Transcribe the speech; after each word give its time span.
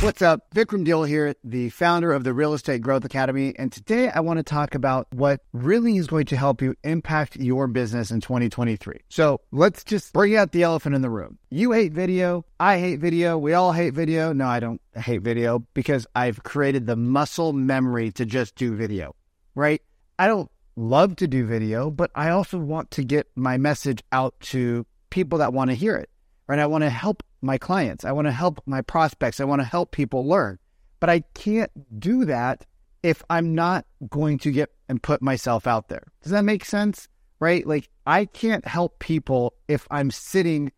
What's 0.00 0.22
up? 0.22 0.48
Vikram 0.54 0.86
Deol 0.86 1.08
here, 1.08 1.34
the 1.42 1.70
founder 1.70 2.12
of 2.12 2.22
the 2.22 2.32
Real 2.32 2.54
Estate 2.54 2.82
Growth 2.82 3.04
Academy. 3.04 3.52
And 3.58 3.72
today 3.72 4.10
I 4.10 4.20
want 4.20 4.36
to 4.36 4.44
talk 4.44 4.76
about 4.76 5.08
what 5.12 5.40
really 5.52 5.96
is 5.96 6.06
going 6.06 6.26
to 6.26 6.36
help 6.36 6.62
you 6.62 6.76
impact 6.84 7.34
your 7.34 7.66
business 7.66 8.12
in 8.12 8.20
2023. 8.20 9.00
So 9.08 9.40
let's 9.50 9.82
just 9.82 10.12
bring 10.12 10.36
out 10.36 10.52
the 10.52 10.62
elephant 10.62 10.94
in 10.94 11.02
the 11.02 11.10
room. 11.10 11.38
You 11.50 11.72
hate 11.72 11.92
video. 11.92 12.44
I 12.60 12.78
hate 12.78 13.00
video. 13.00 13.36
We 13.38 13.54
all 13.54 13.72
hate 13.72 13.92
video. 13.92 14.32
No, 14.32 14.46
I 14.46 14.60
don't 14.60 14.80
hate 14.94 15.22
video 15.22 15.66
because 15.74 16.06
I've 16.14 16.44
created 16.44 16.86
the 16.86 16.94
muscle 16.94 17.52
memory 17.52 18.12
to 18.12 18.24
just 18.24 18.54
do 18.54 18.76
video, 18.76 19.16
right? 19.56 19.82
I 20.16 20.28
don't 20.28 20.48
love 20.76 21.16
to 21.16 21.26
do 21.26 21.44
video, 21.44 21.90
but 21.90 22.12
I 22.14 22.30
also 22.30 22.60
want 22.60 22.92
to 22.92 23.02
get 23.02 23.26
my 23.34 23.56
message 23.56 24.04
out 24.12 24.38
to 24.42 24.86
people 25.10 25.38
that 25.38 25.52
want 25.52 25.70
to 25.70 25.74
hear 25.74 25.96
it, 25.96 26.08
right? 26.46 26.60
I 26.60 26.66
want 26.66 26.84
to 26.84 26.90
help 26.90 27.24
my 27.40 27.58
clients. 27.58 28.04
I 28.04 28.12
want 28.12 28.26
to 28.26 28.32
help 28.32 28.60
my 28.66 28.82
prospects. 28.82 29.40
I 29.40 29.44
want 29.44 29.60
to 29.60 29.66
help 29.66 29.92
people 29.92 30.26
learn. 30.26 30.58
But 31.00 31.10
I 31.10 31.20
can't 31.34 31.70
do 32.00 32.24
that 32.24 32.66
if 33.02 33.22
I'm 33.30 33.54
not 33.54 33.86
going 34.10 34.38
to 34.38 34.50
get 34.50 34.70
and 34.88 35.02
put 35.02 35.22
myself 35.22 35.66
out 35.66 35.88
there. 35.88 36.04
Does 36.22 36.32
that 36.32 36.44
make 36.44 36.64
sense? 36.64 37.08
Right? 37.40 37.66
Like 37.66 37.88
I 38.06 38.24
can't 38.24 38.66
help 38.66 38.98
people 38.98 39.54
if 39.68 39.86
I'm 39.90 40.10
sitting 40.10 40.72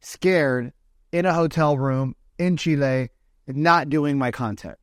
scared 0.00 0.72
in 1.12 1.26
a 1.26 1.34
hotel 1.34 1.76
room 1.76 2.14
in 2.38 2.56
Chile, 2.56 3.10
not 3.46 3.90
doing 3.90 4.16
my 4.16 4.30
content. 4.30 4.78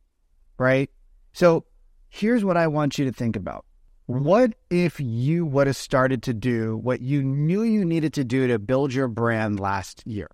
Right? 0.58 0.90
So 1.32 1.64
here's 2.08 2.44
what 2.44 2.56
I 2.56 2.68
want 2.68 2.98
you 2.98 3.04
to 3.06 3.12
think 3.12 3.36
about. 3.36 3.64
What 4.06 4.54
if 4.70 5.00
you 5.00 5.44
would 5.46 5.66
have 5.66 5.76
started 5.76 6.22
to 6.24 6.34
do 6.34 6.76
what 6.76 7.00
you 7.00 7.24
knew 7.24 7.62
you 7.62 7.84
needed 7.84 8.12
to 8.14 8.24
do 8.24 8.46
to 8.46 8.58
build 8.60 8.94
your 8.94 9.08
brand 9.08 9.58
last 9.58 10.06
year? 10.06 10.28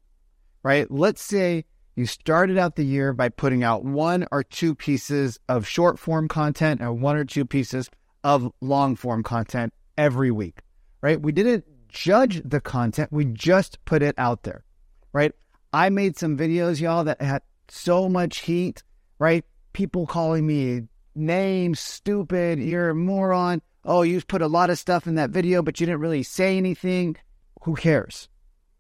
Right? 0.63 0.91
Let's 0.91 1.23
say 1.23 1.65
you 1.95 2.07
started 2.07 2.57
out 2.59 2.77
the 2.77 2.85
year 2.85 3.13
by 3.13 3.29
putting 3.29 3.63
out 3.63 3.85
one 3.85 4.27
or 4.33 4.43
two 4.43 4.75
pieces 4.75 5.39
of 5.49 5.67
short 5.67 5.99
form 5.99 6.29
content 6.29 6.81
and 6.81 7.03
one 7.03 7.17
or 7.17 7.25
two 7.25 7.45
pieces 7.45 7.91
of 8.25 8.51
long 8.61 8.97
form 8.97 9.23
content 9.23 9.75
every 9.99 10.31
week, 10.31 10.61
right? 11.01 11.21
We 11.21 11.33
didn't 11.33 11.65
judge 11.89 12.41
the 12.45 12.61
content, 12.61 13.13
we 13.13 13.27
just 13.27 13.85
put 13.85 14.03
it 14.03 14.15
out 14.17 14.45
there, 14.45 14.65
right? 15.13 15.33
I 15.73 15.91
made 15.91 16.17
some 16.17 16.37
videos, 16.37 16.81
y'all, 16.81 17.05
that 17.05 17.21
had 17.21 17.43
so 17.69 18.09
much 18.09 18.39
heat, 18.39 18.83
right? 19.19 19.45
People 19.73 20.07
calling 20.07 20.47
me 20.47 20.83
names, 21.15 21.81
stupid, 21.81 22.59
you're 22.59 22.91
a 22.91 22.95
moron. 22.95 23.61
Oh, 23.85 24.03
you 24.03 24.21
put 24.23 24.43
a 24.43 24.47
lot 24.47 24.71
of 24.71 24.79
stuff 24.79 25.07
in 25.07 25.17
that 25.17 25.31
video, 25.31 25.63
but 25.63 25.81
you 25.81 25.87
didn't 25.87 26.01
really 26.01 26.23
say 26.23 26.57
anything. 26.57 27.17
Who 27.63 27.75
cares? 27.75 28.29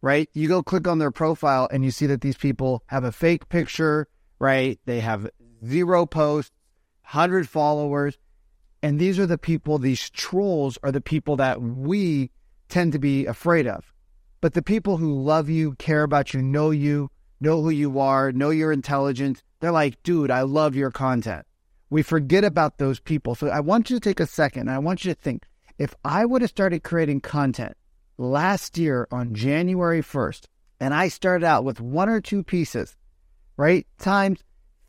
Right? 0.02 0.28
You 0.34 0.48
go 0.48 0.62
click 0.62 0.86
on 0.86 0.98
their 0.98 1.12
profile 1.12 1.68
and 1.70 1.84
you 1.84 1.90
see 1.90 2.06
that 2.06 2.20
these 2.20 2.36
people 2.36 2.82
have 2.86 3.04
a 3.04 3.12
fake 3.12 3.48
picture, 3.48 4.08
right? 4.38 4.78
They 4.84 5.00
have 5.00 5.30
zero 5.64 6.04
posts, 6.04 6.52
100 7.04 7.48
followers. 7.48 8.18
And 8.82 8.98
these 8.98 9.18
are 9.18 9.26
the 9.26 9.38
people, 9.38 9.78
these 9.78 10.10
trolls 10.10 10.76
are 10.82 10.90
the 10.90 11.00
people 11.00 11.36
that 11.36 11.62
we 11.62 12.32
tend 12.68 12.92
to 12.92 12.98
be 12.98 13.26
afraid 13.26 13.68
of. 13.68 13.92
But 14.40 14.54
the 14.54 14.62
people 14.62 14.96
who 14.96 15.22
love 15.22 15.48
you, 15.48 15.74
care 15.74 16.02
about 16.02 16.34
you, 16.34 16.42
know 16.42 16.72
you, 16.72 17.08
know 17.40 17.62
who 17.62 17.70
you 17.70 18.00
are, 18.00 18.32
know 18.32 18.50
your 18.50 18.72
intelligence, 18.72 19.44
they're 19.60 19.70
like, 19.70 20.02
dude, 20.02 20.32
I 20.32 20.42
love 20.42 20.74
your 20.74 20.90
content. 20.90 21.46
We 21.90 22.02
forget 22.02 22.42
about 22.42 22.78
those 22.78 22.98
people. 22.98 23.36
So 23.36 23.48
I 23.48 23.60
want 23.60 23.88
you 23.88 23.96
to 23.96 24.00
take 24.00 24.18
a 24.18 24.26
second 24.26 24.68
I 24.68 24.78
want 24.78 25.04
you 25.04 25.14
to 25.14 25.20
think 25.20 25.44
if 25.78 25.94
I 26.04 26.24
would 26.24 26.42
have 26.42 26.50
started 26.50 26.82
creating 26.82 27.20
content 27.20 27.76
last 28.18 28.78
year 28.78 29.06
on 29.10 29.34
January 29.34 30.02
1st, 30.02 30.44
and 30.80 30.92
I 30.94 31.08
started 31.08 31.44
out 31.44 31.64
with 31.64 31.80
one 31.80 32.08
or 32.08 32.20
two 32.20 32.42
pieces, 32.42 32.96
right? 33.56 33.86
Times 33.98 34.42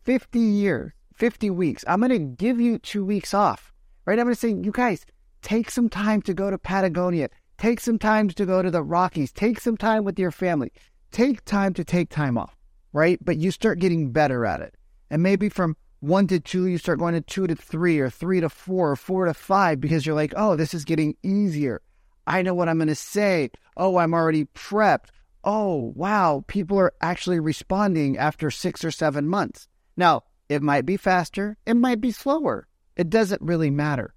50 0.03 0.39
years, 0.39 0.91
50 1.15 1.49
weeks. 1.49 1.83
I'm 1.87 1.99
going 1.99 2.11
to 2.11 2.19
give 2.19 2.59
you 2.59 2.79
two 2.79 3.05
weeks 3.05 3.33
off, 3.33 3.71
right? 4.05 4.19
I'm 4.19 4.25
going 4.25 4.35
to 4.35 4.39
say, 4.39 4.49
you 4.49 4.71
guys, 4.71 5.05
take 5.41 5.69
some 5.69 5.89
time 5.89 6.21
to 6.23 6.33
go 6.33 6.49
to 6.49 6.57
Patagonia. 6.57 7.29
Take 7.57 7.79
some 7.79 7.99
time 7.99 8.29
to 8.29 8.45
go 8.45 8.61
to 8.61 8.71
the 8.71 8.83
Rockies. 8.83 9.31
Take 9.31 9.59
some 9.59 9.77
time 9.77 10.03
with 10.03 10.19
your 10.19 10.31
family. 10.31 10.71
Take 11.11 11.45
time 11.45 11.73
to 11.75 11.83
take 11.83 12.09
time 12.09 12.37
off, 12.37 12.57
right? 12.91 13.23
But 13.23 13.37
you 13.37 13.51
start 13.51 13.79
getting 13.79 14.11
better 14.11 14.45
at 14.45 14.61
it. 14.61 14.75
And 15.09 15.21
maybe 15.21 15.47
from 15.47 15.77
one 15.99 16.27
to 16.27 16.39
two, 16.39 16.65
you 16.65 16.77
start 16.77 16.99
going 16.99 17.13
to 17.13 17.21
two 17.21 17.47
to 17.47 17.55
three 17.55 17.99
or 17.99 18.09
three 18.09 18.41
to 18.41 18.49
four 18.49 18.91
or 18.91 18.95
four 18.95 19.25
to 19.25 19.33
five 19.33 19.79
because 19.79 20.05
you're 20.05 20.15
like, 20.15 20.33
oh, 20.35 20.55
this 20.55 20.73
is 20.73 20.83
getting 20.83 21.15
easier. 21.23 21.81
I 22.25 22.41
know 22.41 22.53
what 22.53 22.69
I'm 22.69 22.77
going 22.77 22.87
to 22.87 22.95
say. 22.95 23.51
Oh, 23.75 23.97
I'm 23.97 24.13
already 24.13 24.45
prepped. 24.45 25.07
Oh, 25.43 25.91
wow, 25.95 26.45
people 26.47 26.79
are 26.79 26.93
actually 27.01 27.39
responding 27.39 28.17
after 28.17 28.49
six 28.49 28.85
or 28.85 28.91
seven 28.91 29.27
months. 29.27 29.67
Now, 29.97 30.23
it 30.47 30.61
might 30.61 30.85
be 30.85 30.97
faster, 30.97 31.57
it 31.65 31.75
might 31.75 31.99
be 31.99 32.11
slower. 32.11 32.67
It 32.95 33.09
doesn't 33.09 33.41
really 33.41 33.69
matter. 33.69 34.13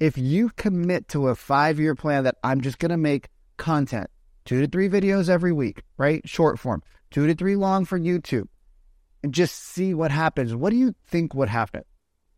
If 0.00 0.18
you 0.18 0.50
commit 0.56 1.08
to 1.08 1.28
a 1.28 1.34
five 1.34 1.80
year 1.80 1.94
plan 1.94 2.24
that 2.24 2.36
I'm 2.44 2.60
just 2.60 2.78
going 2.78 2.90
to 2.90 2.96
make 2.96 3.28
content, 3.56 4.10
two 4.44 4.60
to 4.60 4.66
three 4.66 4.88
videos 4.88 5.28
every 5.28 5.52
week, 5.52 5.82
right? 5.96 6.26
Short 6.28 6.58
form, 6.58 6.82
two 7.10 7.26
to 7.26 7.34
three 7.34 7.56
long 7.56 7.84
for 7.84 7.98
YouTube, 7.98 8.48
and 9.22 9.32
just 9.32 9.56
see 9.56 9.94
what 9.94 10.10
happens. 10.10 10.54
What 10.54 10.70
do 10.70 10.76
you 10.76 10.94
think 11.06 11.34
would 11.34 11.48
happen? 11.48 11.84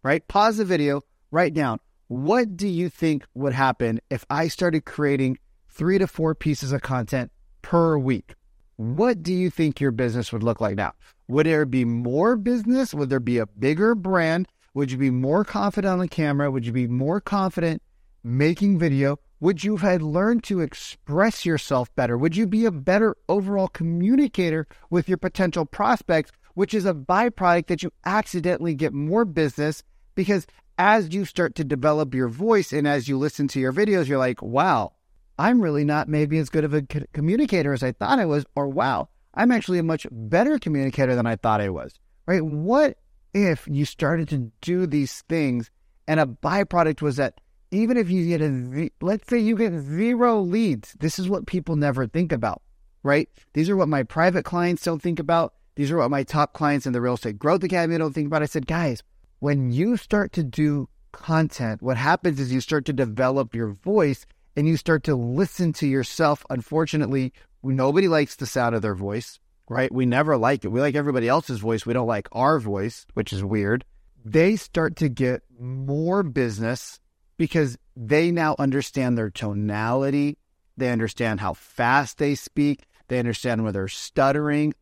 Right? 0.02 0.26
Pause 0.28 0.58
the 0.58 0.64
video, 0.64 1.02
write 1.30 1.54
down 1.54 1.80
what 2.10 2.56
do 2.56 2.66
you 2.66 2.88
think 2.88 3.24
would 3.34 3.52
happen 3.52 4.00
if 4.10 4.26
I 4.28 4.48
started 4.48 4.84
creating 4.84 5.38
three 5.68 5.96
to 5.96 6.08
four 6.08 6.34
pieces 6.34 6.72
of 6.72 6.82
content 6.82 7.30
per 7.62 7.96
week? 7.98 8.34
What 8.74 9.22
do 9.22 9.32
you 9.32 9.48
think 9.48 9.80
your 9.80 9.92
business 9.92 10.32
would 10.32 10.42
look 10.42 10.60
like 10.60 10.74
now? 10.74 10.94
Would 11.28 11.46
there 11.46 11.64
be 11.64 11.84
more 11.84 12.34
business? 12.34 12.92
Would 12.92 13.10
there 13.10 13.20
be 13.20 13.38
a 13.38 13.46
bigger 13.46 13.94
brand? 13.94 14.48
Would 14.74 14.90
you 14.90 14.98
be 14.98 15.12
more 15.12 15.44
confident 15.44 15.92
on 15.92 16.00
the 16.00 16.08
camera? 16.08 16.50
Would 16.50 16.66
you 16.66 16.72
be 16.72 16.88
more 16.88 17.20
confident 17.20 17.80
making 18.24 18.80
video? 18.80 19.20
Would 19.38 19.62
you 19.62 19.76
have 19.76 20.02
learned 20.02 20.42
to 20.44 20.58
express 20.62 21.46
yourself 21.46 21.94
better? 21.94 22.18
Would 22.18 22.34
you 22.34 22.48
be 22.48 22.64
a 22.64 22.72
better 22.72 23.16
overall 23.28 23.68
communicator 23.68 24.66
with 24.90 25.08
your 25.08 25.18
potential 25.18 25.64
prospects, 25.64 26.32
which 26.54 26.74
is 26.74 26.86
a 26.86 26.92
byproduct 26.92 27.68
that 27.68 27.84
you 27.84 27.92
accidentally 28.04 28.74
get 28.74 28.92
more 28.92 29.24
business 29.24 29.84
because 30.16 30.48
as 30.80 31.12
you 31.12 31.26
start 31.26 31.54
to 31.56 31.62
develop 31.62 32.14
your 32.14 32.28
voice 32.28 32.72
and 32.72 32.88
as 32.88 33.06
you 33.06 33.18
listen 33.18 33.46
to 33.46 33.60
your 33.60 33.70
videos, 33.70 34.06
you're 34.06 34.16
like, 34.16 34.40
wow, 34.40 34.94
I'm 35.38 35.60
really 35.60 35.84
not 35.84 36.08
maybe 36.08 36.38
as 36.38 36.48
good 36.48 36.64
of 36.64 36.72
a 36.72 36.80
communicator 37.12 37.74
as 37.74 37.82
I 37.82 37.92
thought 37.92 38.18
I 38.18 38.24
was, 38.24 38.46
or 38.56 38.66
wow, 38.66 39.10
I'm 39.34 39.52
actually 39.52 39.78
a 39.78 39.82
much 39.82 40.06
better 40.10 40.58
communicator 40.58 41.14
than 41.14 41.26
I 41.26 41.36
thought 41.36 41.60
I 41.60 41.68
was, 41.68 42.00
right? 42.24 42.42
What 42.42 42.96
if 43.34 43.68
you 43.70 43.84
started 43.84 44.30
to 44.30 44.50
do 44.62 44.86
these 44.86 45.20
things 45.28 45.70
and 46.08 46.18
a 46.18 46.24
byproduct 46.24 47.02
was 47.02 47.16
that 47.16 47.42
even 47.70 47.98
if 47.98 48.08
you 48.08 48.26
get 48.26 48.40
a, 48.40 48.90
let's 49.02 49.28
say 49.28 49.38
you 49.38 49.56
get 49.56 49.78
zero 49.82 50.40
leads, 50.40 50.94
this 50.94 51.18
is 51.18 51.28
what 51.28 51.46
people 51.46 51.76
never 51.76 52.06
think 52.06 52.32
about, 52.32 52.62
right? 53.02 53.28
These 53.52 53.68
are 53.68 53.76
what 53.76 53.88
my 53.88 54.02
private 54.02 54.46
clients 54.46 54.82
don't 54.82 55.02
think 55.02 55.18
about. 55.18 55.52
These 55.76 55.90
are 55.90 55.98
what 55.98 56.10
my 56.10 56.22
top 56.22 56.54
clients 56.54 56.86
in 56.86 56.94
the 56.94 57.02
Real 57.02 57.14
Estate 57.14 57.38
Growth 57.38 57.62
Academy 57.64 57.98
don't 57.98 58.14
think 58.14 58.28
about. 58.28 58.42
I 58.42 58.46
said, 58.46 58.66
guys, 58.66 59.02
when 59.40 59.72
you 59.72 59.96
start 59.96 60.32
to 60.34 60.44
do 60.44 60.88
content, 61.12 61.82
what 61.82 61.96
happens 61.96 62.38
is 62.38 62.52
you 62.52 62.60
start 62.60 62.84
to 62.84 62.92
develop 62.92 63.54
your 63.54 63.68
voice 63.68 64.24
and 64.56 64.68
you 64.68 64.76
start 64.76 65.02
to 65.04 65.16
listen 65.16 65.72
to 65.72 65.86
yourself. 65.86 66.44
Unfortunately, 66.50 67.32
nobody 67.62 68.06
likes 68.06 68.36
the 68.36 68.46
sound 68.46 68.74
of 68.74 68.82
their 68.82 68.94
voice, 68.94 69.40
right? 69.68 69.92
We 69.92 70.06
never 70.06 70.36
like 70.36 70.64
it. 70.64 70.68
We 70.68 70.80
like 70.80 70.94
everybody 70.94 71.26
else's 71.26 71.58
voice. 71.58 71.84
We 71.84 71.94
don't 71.94 72.06
like 72.06 72.28
our 72.32 72.60
voice, 72.60 73.06
which 73.14 73.32
is 73.32 73.42
weird. 73.42 73.84
They 74.24 74.56
start 74.56 74.96
to 74.96 75.08
get 75.08 75.42
more 75.58 76.22
business 76.22 77.00
because 77.38 77.78
they 77.96 78.30
now 78.30 78.54
understand 78.58 79.16
their 79.16 79.30
tonality. 79.30 80.36
They 80.76 80.90
understand 80.90 81.40
how 81.40 81.54
fast 81.54 82.18
they 82.18 82.34
speak. 82.34 82.84
They 83.08 83.18
understand 83.18 83.64
when 83.64 83.72
they're 83.72 83.88
stuttering 83.88 84.74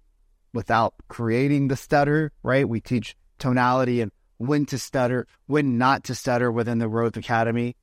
without 0.52 0.94
creating 1.06 1.69
the 1.69 1.76
stutter, 1.76 2.32
right? 2.43 2.69
We 2.69 2.81
teach 2.81 3.16
tonality 3.38 4.00
and 4.00 4.10
when 4.38 4.67
to 4.67 4.79
stutter, 4.79 5.26
when 5.46 5.79
not 5.79 6.05
to 6.05 6.14
stutter 6.14 6.50
within 6.50 6.79
the 6.79 6.88
Growth 6.88 7.17
Academy. 7.17 7.76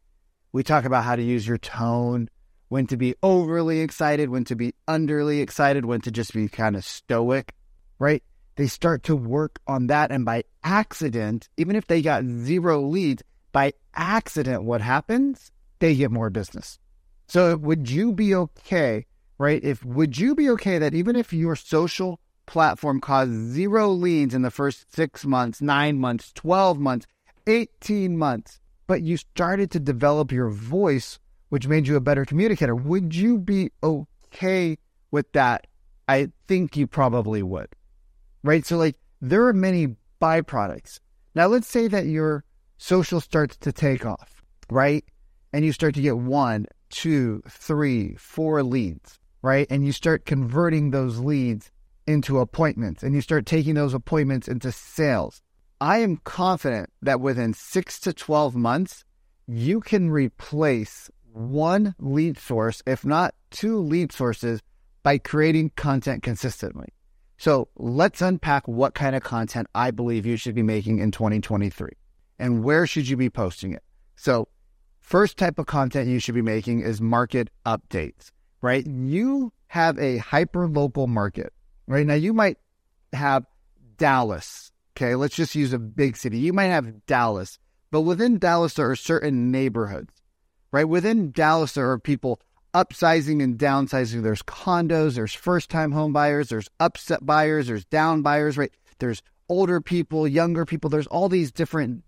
We 0.52 0.64
talk 0.64 0.86
about 0.86 1.04
how 1.04 1.16
to 1.16 1.22
use 1.22 1.48
your 1.48 1.58
tone, 1.58 2.30
when 2.70 2.88
to 2.88 2.98
be 2.98 3.16
overly 3.22 3.82
excited, 3.82 4.30
when 4.30 4.46
to 4.46 4.56
be 4.56 4.74
underly 4.88 5.42
excited, 5.42 5.86
when 5.86 6.02
to 6.02 6.12
just 6.12 6.34
be 6.34 6.48
kind 6.48 6.76
of 6.76 6.84
stoic, 6.84 7.54
right? 8.00 8.24
They 8.56 8.68
start 8.68 9.04
to 9.04 9.16
work 9.16 9.60
on 9.68 9.88
that. 9.88 10.12
And 10.12 10.26
by 10.26 10.44
accident, 10.64 11.50
even 11.58 11.76
if 11.76 11.88
they 11.88 12.02
got 12.02 12.24
zero 12.24 12.82
leads, 12.82 13.22
by 13.52 13.74
accident, 13.94 14.64
what 14.64 14.82
happens? 14.82 15.52
They 15.80 15.96
get 15.96 16.12
more 16.12 16.30
business. 16.30 16.80
So 17.28 17.58
would 17.58 17.90
you 17.90 18.14
be 18.14 18.34
okay, 18.36 19.06
right? 19.38 19.64
If 19.64 19.84
would 19.84 20.18
you 20.18 20.36
be 20.36 20.50
okay 20.52 20.78
that 20.78 20.94
even 20.94 21.16
if 21.16 21.34
your 21.34 21.56
social 21.56 22.20
platform 22.46 23.02
caused 23.02 23.32
zero 23.32 23.90
leads 23.90 24.34
in 24.34 24.42
the 24.42 24.52
first 24.52 24.94
six 24.94 25.26
months, 25.26 25.62
nine 25.62 25.98
months, 25.98 26.32
12 26.34 26.80
months, 26.80 27.08
18 27.48 28.18
months, 28.18 28.60
but 28.88 29.02
you 29.02 29.18
started 29.18 29.72
to 29.72 29.80
develop 29.80 30.32
your 30.32 30.50
voice, 30.50 31.20
which 31.50 31.68
made 31.68 31.88
you 31.88 31.96
a 31.96 32.02
better 32.02 32.26
communicator. 32.26 32.76
Would 32.76 33.16
you 33.16 33.38
be 33.38 33.72
okay 33.84 34.78
with 35.12 35.32
that? 35.34 35.68
I 36.08 36.32
think 36.48 36.78
you 36.78 36.88
probably 36.88 37.42
would. 37.44 37.70
Right. 38.44 38.66
So, 38.66 38.78
like, 38.78 38.96
there 39.22 39.48
are 39.48 39.54
many 39.54 39.96
byproducts. 40.22 41.00
Now, 41.34 41.48
let's 41.48 41.68
say 41.68 41.88
that 41.88 42.06
your 42.06 42.44
social 42.78 43.20
starts 43.20 43.58
to 43.58 43.72
take 43.72 44.06
off, 44.06 44.44
right? 44.70 45.04
And 45.52 45.66
you 45.66 45.72
start 45.72 45.96
to 45.96 46.02
get 46.02 46.18
one, 46.18 46.68
two, 46.90 47.42
three, 47.50 48.16
four 48.16 48.62
leads, 48.64 49.20
right? 49.42 49.68
And 49.70 49.86
you 49.86 49.92
start 49.92 50.26
converting 50.26 50.92
those 50.92 51.20
leads 51.20 51.72
into 52.08 52.40
appointments 52.40 53.04
and 53.04 53.16
you 53.16 53.22
start 53.22 53.46
taking 53.46 53.76
those 53.76 53.94
appointments 53.94 54.48
into 54.48 54.72
sales. 54.72 55.42
I 55.82 56.00
am 56.00 56.18
confident 56.18 56.90
that 57.02 57.20
within 57.20 57.54
six 57.54 58.00
to 58.02 58.14
12 58.14 58.56
months, 58.56 59.04
you 59.48 59.82
can 59.82 60.10
replace 60.10 61.10
one 61.34 61.96
lead 62.00 62.38
source, 62.38 62.82
if 62.86 63.06
not 63.06 63.36
two 63.52 63.78
lead 63.80 64.12
sources, 64.12 64.62
by 65.04 65.18
creating 65.18 65.72
content 65.76 66.24
consistently. 66.24 66.90
So 67.38 67.68
let's 67.76 68.22
unpack 68.22 68.68
what 68.68 68.94
kind 68.94 69.16
of 69.16 69.24
content 69.24 69.68
I 69.76 69.92
believe 69.92 70.26
you 70.26 70.38
should 70.38 70.56
be 70.56 70.64
making 70.64 71.00
in 71.00 71.12
2023 71.12 71.90
and 72.40 72.64
where 72.64 72.88
should 72.88 73.08
you 73.08 73.18
be 73.18 73.30
posting 73.30 73.74
it. 73.74 73.84
So, 74.16 74.48
first 75.00 75.38
type 75.38 75.60
of 75.60 75.66
content 75.66 76.08
you 76.08 76.20
should 76.20 76.36
be 76.36 76.42
making 76.42 76.82
is 76.82 77.02
market 77.02 77.50
updates, 77.66 78.32
right? 78.62 78.86
You 78.86 79.52
have 79.68 80.00
a 80.00 80.18
hyper 80.18 80.68
local 80.68 81.08
market, 81.08 81.54
right? 81.88 82.06
Now, 82.06 82.16
you 82.16 82.34
might 82.34 82.58
have 83.14 83.46
Dallas. 83.98 84.72
Okay, 84.96 85.16
let's 85.16 85.36
just 85.36 85.56
use 85.56 85.74
a 85.74 85.80
big 85.80 86.16
city. 86.16 86.38
You 86.38 86.54
might 86.54 86.66
have 86.66 87.06
Dallas, 87.06 87.60
but 87.92 88.02
within 88.02 88.40
Dallas, 88.40 88.76
there 88.76 88.90
are 88.90 88.96
certain 88.96 89.52
neighborhoods, 89.52 90.14
right? 90.72 90.88
Within 90.88 91.32
Dallas, 91.32 91.74
there 91.74 91.92
are 91.92 92.00
people 92.00 92.40
upsizing 92.74 93.42
and 93.42 93.58
downsizing. 93.58 94.24
There's 94.24 94.44
condos, 94.44 95.16
there's 95.16 95.34
first 95.34 95.70
time 95.70 95.92
home 95.92 96.14
buyers, 96.14 96.50
there's 96.50 96.70
upset 96.80 97.26
buyers, 97.26 97.68
there's 97.68 97.86
down 97.86 98.22
buyers, 98.22 98.58
right? 98.58 98.72
There's 99.00 99.22
older 99.50 99.82
people, 99.82 100.28
younger 100.28 100.66
people. 100.66 100.90
There's 100.90 101.08
all 101.08 101.30
these 101.30 101.52
different 101.52 102.04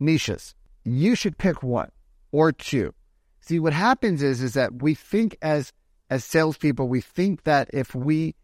niches. 0.00 0.54
You 0.84 1.14
should 1.14 1.38
pick 1.38 1.62
one 1.62 1.90
or 2.32 2.52
two. 2.52 2.94
See, 3.40 3.58
what 3.58 3.72
happens 3.72 4.22
is 4.22 4.42
is 4.42 4.54
that 4.54 4.82
we 4.82 4.94
think 4.94 5.36
as 5.42 5.72
as 6.10 6.24
salespeople, 6.24 6.88
we 6.88 7.00
think 7.00 7.44
that 7.44 7.70
if 7.72 7.94
we 7.94 8.34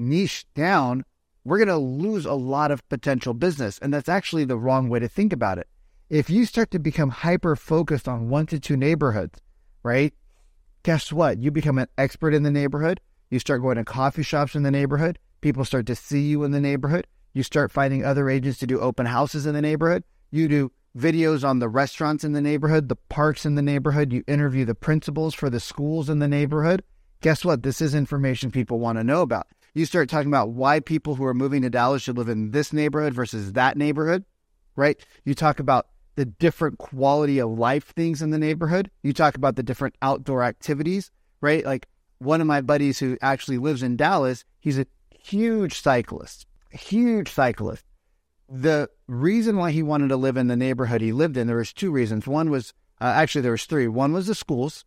niche 0.00 0.46
down, 0.54 1.04
we're 1.44 1.58
going 1.58 1.68
to 1.68 1.76
lose 1.76 2.26
a 2.26 2.34
lot 2.34 2.70
of 2.70 2.88
potential 2.88 3.34
business, 3.34 3.78
and 3.78 3.92
that's 3.92 4.08
actually 4.08 4.44
the 4.44 4.58
wrong 4.58 4.88
way 4.88 4.98
to 4.98 5.08
think 5.08 5.32
about 5.32 5.58
it. 5.58 5.68
If 6.08 6.28
you 6.28 6.44
start 6.44 6.70
to 6.72 6.78
become 6.78 7.10
hyper 7.10 7.54
focused 7.54 8.08
on 8.08 8.28
one 8.28 8.46
to 8.46 8.58
two 8.58 8.76
neighborhoods, 8.76 9.38
right? 9.82 10.12
guess 10.82 11.12
what? 11.12 11.38
You 11.38 11.50
become 11.50 11.78
an 11.78 11.88
expert 11.98 12.34
in 12.34 12.42
the 12.42 12.50
neighborhood. 12.50 13.00
You 13.30 13.38
start 13.38 13.62
going 13.62 13.76
to 13.76 13.84
coffee 13.84 14.22
shops 14.22 14.54
in 14.54 14.62
the 14.62 14.70
neighborhood. 14.70 15.18
People 15.40 15.64
start 15.64 15.86
to 15.86 15.94
see 15.94 16.22
you 16.22 16.44
in 16.44 16.50
the 16.50 16.60
neighborhood. 16.60 17.06
You 17.32 17.42
start 17.42 17.70
finding 17.70 18.04
other 18.04 18.28
agents 18.28 18.58
to 18.58 18.66
do 18.66 18.80
open 18.80 19.06
houses 19.06 19.46
in 19.46 19.54
the 19.54 19.62
neighborhood. 19.62 20.04
You 20.30 20.48
do 20.48 20.72
videos 20.96 21.48
on 21.48 21.60
the 21.60 21.68
restaurants 21.68 22.24
in 22.24 22.32
the 22.32 22.40
neighborhood, 22.40 22.88
the 22.88 22.96
parks 22.96 23.46
in 23.46 23.54
the 23.54 23.62
neighborhood. 23.62 24.12
You 24.12 24.24
interview 24.26 24.64
the 24.64 24.74
principals 24.74 25.34
for 25.34 25.48
the 25.48 25.60
schools 25.60 26.10
in 26.10 26.18
the 26.18 26.28
neighborhood. 26.28 26.82
Guess 27.20 27.44
what? 27.44 27.62
This 27.62 27.80
is 27.80 27.94
information 27.94 28.50
people 28.50 28.80
want 28.80 28.98
to 28.98 29.04
know 29.04 29.22
about. 29.22 29.46
You 29.74 29.84
start 29.84 30.08
talking 30.08 30.28
about 30.28 30.50
why 30.50 30.80
people 30.80 31.14
who 31.14 31.24
are 31.24 31.34
moving 31.34 31.62
to 31.62 31.70
Dallas 31.70 32.02
should 32.02 32.18
live 32.18 32.28
in 32.28 32.50
this 32.50 32.72
neighborhood 32.72 33.14
versus 33.14 33.52
that 33.52 33.76
neighborhood, 33.76 34.24
right? 34.76 34.98
You 35.24 35.34
talk 35.34 35.60
about 35.60 35.86
the 36.16 36.24
different 36.24 36.78
quality 36.78 37.38
of 37.38 37.50
life 37.50 37.94
things 37.94 38.20
in 38.20 38.30
the 38.30 38.38
neighborhood. 38.38 38.90
You 39.02 39.12
talk 39.12 39.36
about 39.36 39.56
the 39.56 39.62
different 39.62 39.96
outdoor 40.02 40.42
activities, 40.42 41.10
right? 41.40 41.64
Like 41.64 41.86
one 42.18 42.40
of 42.40 42.46
my 42.46 42.60
buddies 42.60 42.98
who 42.98 43.16
actually 43.22 43.58
lives 43.58 43.82
in 43.82 43.96
Dallas, 43.96 44.44
he's 44.60 44.78
a 44.78 44.86
huge 45.10 45.80
cyclist, 45.80 46.46
huge 46.70 47.30
cyclist. 47.30 47.84
The 48.48 48.90
reason 49.06 49.56
why 49.56 49.70
he 49.70 49.82
wanted 49.82 50.08
to 50.08 50.16
live 50.16 50.36
in 50.36 50.48
the 50.48 50.56
neighborhood 50.56 51.00
he 51.00 51.12
lived 51.12 51.36
in, 51.36 51.46
there 51.46 51.56
was 51.56 51.72
two 51.72 51.92
reasons. 51.92 52.26
One 52.26 52.50
was 52.50 52.74
uh, 53.00 53.04
actually 53.04 53.42
there 53.42 53.52
was 53.52 53.64
three. 53.64 53.88
One 53.88 54.12
was 54.12 54.26
the 54.26 54.34
schools, 54.34 54.84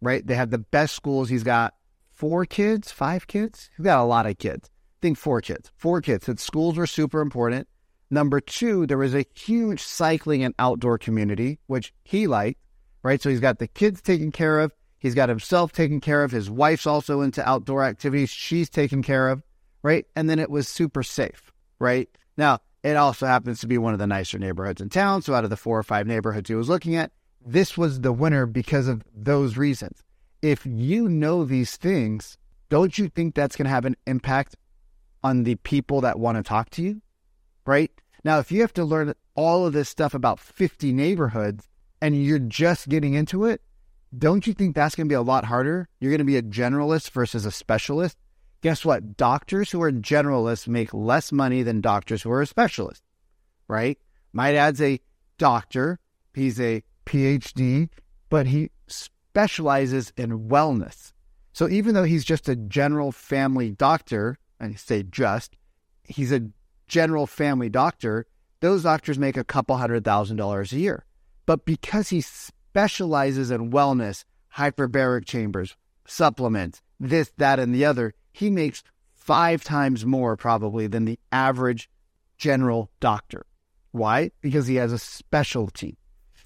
right? 0.00 0.26
They 0.26 0.36
have 0.36 0.50
the 0.50 0.58
best 0.58 0.94
schools. 0.94 1.28
He's 1.28 1.42
got 1.42 1.74
four 2.20 2.44
kids, 2.44 2.92
five 2.92 3.26
kids. 3.26 3.70
He's 3.78 3.84
got 3.84 3.98
a 3.98 4.04
lot 4.04 4.26
of 4.26 4.36
kids. 4.36 4.68
I 4.68 5.00
think 5.00 5.16
four 5.16 5.40
kids, 5.40 5.72
four 5.74 6.02
kids. 6.02 6.26
The 6.26 6.36
schools 6.36 6.76
were 6.76 6.86
super 6.86 7.22
important. 7.22 7.66
Number 8.10 8.40
two, 8.40 8.86
there 8.86 8.98
was 8.98 9.14
a 9.14 9.24
huge 9.34 9.82
cycling 9.82 10.44
and 10.44 10.54
outdoor 10.58 10.98
community, 10.98 11.60
which 11.66 11.94
he 12.04 12.26
liked, 12.26 12.60
right? 13.02 13.22
So 13.22 13.30
he's 13.30 13.40
got 13.40 13.58
the 13.58 13.68
kids 13.68 14.02
taken 14.02 14.32
care 14.32 14.60
of. 14.60 14.70
He's 14.98 15.14
got 15.14 15.30
himself 15.30 15.72
taken 15.72 15.98
care 15.98 16.22
of. 16.22 16.30
His 16.30 16.50
wife's 16.50 16.86
also 16.86 17.22
into 17.22 17.48
outdoor 17.48 17.84
activities. 17.84 18.28
She's 18.28 18.68
taken 18.68 19.02
care 19.02 19.30
of, 19.30 19.42
right? 19.82 20.04
And 20.14 20.28
then 20.28 20.38
it 20.38 20.50
was 20.50 20.68
super 20.68 21.02
safe, 21.02 21.50
right? 21.78 22.06
Now, 22.36 22.58
it 22.82 22.96
also 22.96 23.24
happens 23.24 23.60
to 23.60 23.66
be 23.66 23.78
one 23.78 23.94
of 23.94 23.98
the 23.98 24.06
nicer 24.06 24.38
neighborhoods 24.38 24.82
in 24.82 24.90
town. 24.90 25.22
So 25.22 25.32
out 25.32 25.44
of 25.44 25.50
the 25.50 25.56
four 25.56 25.78
or 25.78 25.82
five 25.82 26.06
neighborhoods 26.06 26.50
he 26.50 26.54
was 26.54 26.68
looking 26.68 26.96
at, 26.96 27.12
this 27.46 27.78
was 27.78 28.02
the 28.02 28.12
winner 28.12 28.44
because 28.44 28.88
of 28.88 29.02
those 29.14 29.56
reasons. 29.56 30.02
If 30.42 30.64
you 30.64 31.08
know 31.08 31.44
these 31.44 31.76
things, 31.76 32.38
don't 32.68 32.96
you 32.96 33.08
think 33.08 33.34
that's 33.34 33.56
going 33.56 33.66
to 33.66 33.70
have 33.70 33.84
an 33.84 33.96
impact 34.06 34.56
on 35.22 35.42
the 35.42 35.56
people 35.56 36.00
that 36.00 36.18
want 36.18 36.38
to 36.38 36.42
talk 36.42 36.70
to 36.70 36.82
you? 36.82 37.02
right? 37.70 37.90
Now, 38.24 38.38
if 38.38 38.50
you 38.52 38.60
have 38.62 38.74
to 38.74 38.84
learn 38.84 39.14
all 39.34 39.66
of 39.66 39.72
this 39.72 39.88
stuff 39.88 40.12
about 40.12 40.40
50 40.40 40.92
neighborhoods 40.92 41.68
and 42.00 42.20
you're 42.20 42.38
just 42.38 42.88
getting 42.88 43.14
into 43.14 43.44
it, 43.44 43.62
don't 44.16 44.46
you 44.46 44.52
think 44.52 44.74
that's 44.74 44.94
going 44.94 45.06
to 45.06 45.12
be 45.12 45.14
a 45.14 45.22
lot 45.22 45.44
harder? 45.44 45.88
You're 46.00 46.10
going 46.10 46.18
to 46.18 46.24
be 46.24 46.36
a 46.36 46.42
generalist 46.42 47.10
versus 47.10 47.46
a 47.46 47.52
specialist. 47.52 48.18
Guess 48.60 48.84
what? 48.84 49.16
Doctors 49.16 49.70
who 49.70 49.80
are 49.82 49.92
generalists 49.92 50.68
make 50.68 50.92
less 50.92 51.30
money 51.32 51.62
than 51.62 51.80
doctors 51.80 52.22
who 52.22 52.32
are 52.32 52.42
a 52.42 52.46
specialist, 52.46 53.02
right? 53.68 53.98
My 54.32 54.52
dad's 54.52 54.82
a 54.82 55.00
doctor, 55.38 56.00
he's 56.34 56.60
a 56.60 56.82
PhD, 57.06 57.88
but 58.28 58.48
he 58.48 58.70
specializes 59.30 60.12
in 60.16 60.48
wellness. 60.48 61.12
So 61.52 61.68
even 61.68 61.94
though 61.94 62.04
he's 62.04 62.24
just 62.24 62.48
a 62.48 62.56
general 62.56 63.12
family 63.12 63.70
doctor, 63.70 64.38
I 64.60 64.74
say 64.74 65.04
just, 65.04 65.56
he's 66.02 66.32
a 66.32 66.48
general 66.88 67.28
family 67.28 67.68
doctor, 67.68 68.26
those 68.58 68.82
doctors 68.82 69.20
make 69.20 69.36
a 69.36 69.44
couple 69.44 69.76
hundred 69.76 70.04
thousand 70.04 70.36
dollars 70.36 70.72
a 70.72 70.78
year. 70.78 71.04
But 71.46 71.64
because 71.64 72.08
he 72.08 72.20
specializes 72.20 73.52
in 73.52 73.70
wellness, 73.70 74.24
hyperbaric 74.56 75.26
chambers, 75.26 75.76
supplements, 76.06 76.82
this, 76.98 77.32
that, 77.36 77.60
and 77.60 77.72
the 77.72 77.84
other, 77.84 78.14
he 78.32 78.50
makes 78.50 78.82
five 79.14 79.62
times 79.62 80.04
more 80.04 80.36
probably 80.36 80.88
than 80.88 81.04
the 81.04 81.20
average 81.30 81.88
general 82.36 82.90
doctor. 82.98 83.46
Why? 83.92 84.32
Because 84.40 84.66
he 84.66 84.74
has 84.76 84.92
a 84.92 84.98
specialty. 84.98 85.99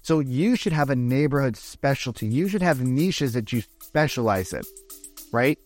So 0.05 0.19
you 0.19 0.55
should 0.55 0.71
have 0.71 0.91
a 0.91 0.95
neighborhood 0.95 1.57
specialty. 1.57 2.27
You 2.27 2.47
should 2.47 2.61
have 2.61 2.79
niches 2.79 3.33
that 3.33 3.51
you 3.51 3.63
specialize 3.81 4.53
in, 4.53 4.61
right? 5.31 5.57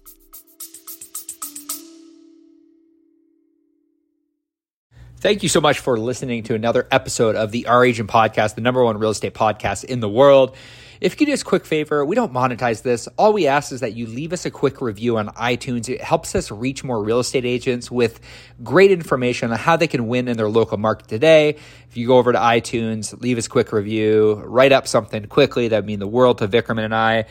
Thank 5.17 5.43
you 5.43 5.49
so 5.49 5.59
much 5.59 5.79
for 5.79 5.99
listening 5.99 6.43
to 6.43 6.55
another 6.55 6.87
episode 6.89 7.35
of 7.35 7.51
the 7.51 7.67
Our 7.67 7.83
Agent 7.83 8.09
Podcast, 8.09 8.55
the 8.55 8.61
number 8.61 8.81
one 8.81 8.97
real 8.97 9.09
estate 9.09 9.33
podcast 9.33 9.83
in 9.83 9.99
the 9.99 10.07
world. 10.07 10.55
If 11.01 11.13
you 11.13 11.17
could 11.17 11.27
do 11.27 11.33
us 11.33 11.43
a 11.43 11.45
quick 11.45 11.65
favor, 11.65 12.03
we 12.03 12.13
don't 12.13 12.33
monetize 12.33 12.81
this. 12.81 13.07
All 13.17 13.31
we 13.31 13.47
ask 13.47 13.71
is 13.71 13.79
that 13.79 13.93
you 13.93 14.05
leave 14.05 14.33
us 14.33 14.45
a 14.45 14.51
quick 14.51 14.81
review 14.81 15.17
on 15.17 15.29
iTunes. 15.29 15.87
It 15.87 16.01
helps 16.01 16.35
us 16.35 16.51
reach 16.51 16.83
more 16.83 17.01
real 17.01 17.19
estate 17.19 17.45
agents 17.45 17.89
with 17.89 18.19
great 18.63 18.91
information 18.91 19.51
on 19.51 19.57
how 19.57 19.77
they 19.77 19.87
can 19.87 20.07
win 20.07 20.27
in 20.27 20.35
their 20.35 20.49
local 20.49 20.77
market 20.77 21.07
today. 21.07 21.55
If 21.89 21.95
you 21.95 22.05
go 22.05 22.17
over 22.17 22.33
to 22.33 22.39
iTunes, 22.39 23.19
leave 23.21 23.37
us 23.37 23.45
a 23.45 23.49
quick 23.49 23.71
review, 23.71 24.41
write 24.45 24.73
up 24.73 24.87
something 24.87 25.25
quickly, 25.27 25.69
that 25.69 25.77
would 25.77 25.85
mean 25.85 25.99
the 25.99 26.07
world 26.07 26.39
to 26.39 26.49
Vikram 26.49 26.83
and 26.83 26.93
I. 26.93 27.25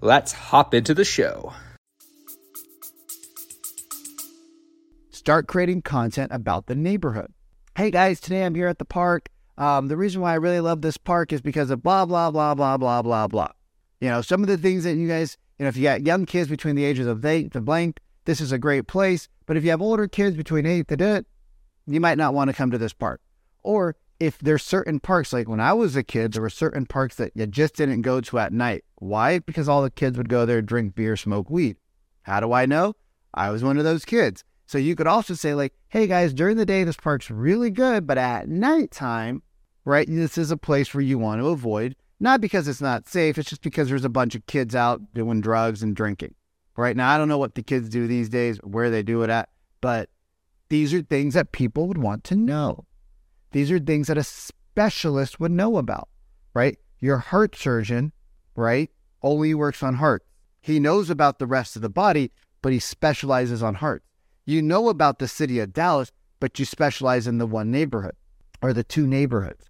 Let's 0.00 0.32
hop 0.32 0.72
into 0.72 0.94
the 0.94 1.04
show. 1.04 1.52
start 5.10 5.46
creating 5.46 5.82
content 5.82 6.32
about 6.32 6.64
the 6.64 6.74
neighborhood. 6.74 7.30
Hey 7.76 7.90
guys, 7.90 8.20
today 8.20 8.42
I'm 8.42 8.54
here 8.54 8.68
at 8.68 8.78
the 8.78 8.86
park. 8.86 9.28
Um, 9.60 9.88
the 9.88 9.96
reason 9.96 10.22
why 10.22 10.32
I 10.32 10.36
really 10.36 10.60
love 10.60 10.80
this 10.80 10.96
park 10.96 11.34
is 11.34 11.42
because 11.42 11.70
of 11.70 11.82
blah, 11.82 12.06
blah, 12.06 12.30
blah, 12.30 12.54
blah, 12.54 12.78
blah, 12.78 13.02
blah, 13.02 13.28
blah. 13.28 13.50
You 14.00 14.08
know, 14.08 14.22
some 14.22 14.42
of 14.42 14.48
the 14.48 14.56
things 14.56 14.84
that 14.84 14.96
you 14.96 15.06
guys, 15.06 15.36
you 15.58 15.64
know, 15.64 15.68
if 15.68 15.76
you 15.76 15.82
got 15.82 16.06
young 16.06 16.24
kids 16.24 16.48
between 16.48 16.76
the 16.76 16.84
ages 16.84 17.06
of 17.06 17.22
eight 17.26 17.52
to 17.52 17.60
blank, 17.60 18.00
this 18.24 18.40
is 18.40 18.52
a 18.52 18.58
great 18.58 18.86
place. 18.86 19.28
But 19.44 19.58
if 19.58 19.64
you 19.64 19.68
have 19.68 19.82
older 19.82 20.08
kids 20.08 20.34
between 20.34 20.64
eight 20.64 20.88
to 20.88 21.04
it, 21.04 21.26
you 21.86 22.00
might 22.00 22.16
not 22.16 22.32
want 22.32 22.48
to 22.48 22.56
come 22.56 22.70
to 22.70 22.78
this 22.78 22.94
park. 22.94 23.20
Or 23.62 23.96
if 24.18 24.38
there's 24.38 24.62
certain 24.62 24.98
parks, 24.98 25.30
like 25.30 25.46
when 25.46 25.60
I 25.60 25.74
was 25.74 25.94
a 25.94 26.02
kid, 26.02 26.32
there 26.32 26.40
were 26.40 26.48
certain 26.48 26.86
parks 26.86 27.16
that 27.16 27.32
you 27.34 27.46
just 27.46 27.74
didn't 27.74 28.00
go 28.00 28.22
to 28.22 28.38
at 28.38 28.54
night. 28.54 28.84
Why? 28.96 29.40
Because 29.40 29.68
all 29.68 29.82
the 29.82 29.90
kids 29.90 30.16
would 30.16 30.30
go 30.30 30.46
there, 30.46 30.62
drink 30.62 30.94
beer, 30.94 31.18
smoke 31.18 31.50
weed. 31.50 31.76
How 32.22 32.40
do 32.40 32.54
I 32.54 32.64
know? 32.64 32.94
I 33.34 33.50
was 33.50 33.62
one 33.62 33.76
of 33.76 33.84
those 33.84 34.06
kids. 34.06 34.42
So 34.64 34.78
you 34.78 34.96
could 34.96 35.06
also 35.06 35.34
say, 35.34 35.52
like, 35.52 35.74
hey 35.88 36.06
guys, 36.06 36.32
during 36.32 36.56
the 36.56 36.64
day, 36.64 36.84
this 36.84 36.96
park's 36.96 37.30
really 37.30 37.70
good, 37.70 38.06
but 38.06 38.16
at 38.16 38.48
nighttime, 38.48 39.42
right, 39.90 40.06
this 40.08 40.38
is 40.38 40.50
a 40.50 40.56
place 40.56 40.94
where 40.94 41.02
you 41.02 41.18
want 41.18 41.40
to 41.40 41.48
avoid. 41.48 41.96
Not 42.18 42.40
because 42.40 42.68
it's 42.68 42.80
not 42.80 43.08
safe, 43.08 43.38
it's 43.38 43.50
just 43.50 43.62
because 43.62 43.88
there's 43.88 44.04
a 44.04 44.08
bunch 44.10 44.34
of 44.34 44.46
kids 44.46 44.74
out 44.74 45.00
doing 45.14 45.40
drugs 45.40 45.82
and 45.82 45.96
drinking. 45.96 46.34
Right 46.76 46.96
now, 46.96 47.10
I 47.10 47.18
don't 47.18 47.28
know 47.28 47.38
what 47.38 47.54
the 47.54 47.62
kids 47.62 47.88
do 47.88 48.06
these 48.06 48.28
days, 48.28 48.58
where 48.58 48.90
they 48.90 49.02
do 49.02 49.22
it 49.22 49.30
at, 49.30 49.48
but 49.80 50.08
These 50.70 50.94
are 50.94 51.02
things 51.02 51.34
that 51.34 51.52
people 51.52 51.88
would 51.88 51.98
want 51.98 52.24
to 52.24 52.36
know. 52.36 52.86
These 53.50 53.72
are 53.72 53.80
things 53.80 54.06
that 54.06 54.16
a 54.16 54.24
specialist 54.24 55.40
would 55.40 55.50
know 55.50 55.76
about, 55.76 56.08
right? 56.54 56.78
Your 57.00 57.18
heart 57.18 57.56
surgeon, 57.56 58.12
right, 58.54 58.88
only 59.20 59.52
works 59.52 59.82
on 59.82 59.96
heart. 59.96 60.24
He 60.60 60.78
knows 60.78 61.10
about 61.10 61.40
the 61.40 61.46
rest 61.46 61.74
of 61.74 61.82
the 61.82 61.90
body, 61.90 62.30
but 62.62 62.72
he 62.72 62.78
specializes 62.78 63.62
on 63.62 63.74
heart. 63.74 64.04
You 64.46 64.62
know 64.62 64.88
about 64.88 65.18
the 65.18 65.26
city 65.26 65.58
of 65.58 65.72
Dallas, 65.72 66.12
but 66.38 66.58
you 66.58 66.64
specialize 66.64 67.26
in 67.26 67.38
the 67.38 67.46
one 67.46 67.70
neighborhood 67.70 68.14
or 68.62 68.72
the 68.72 68.84
two 68.84 69.06
neighborhoods, 69.06 69.69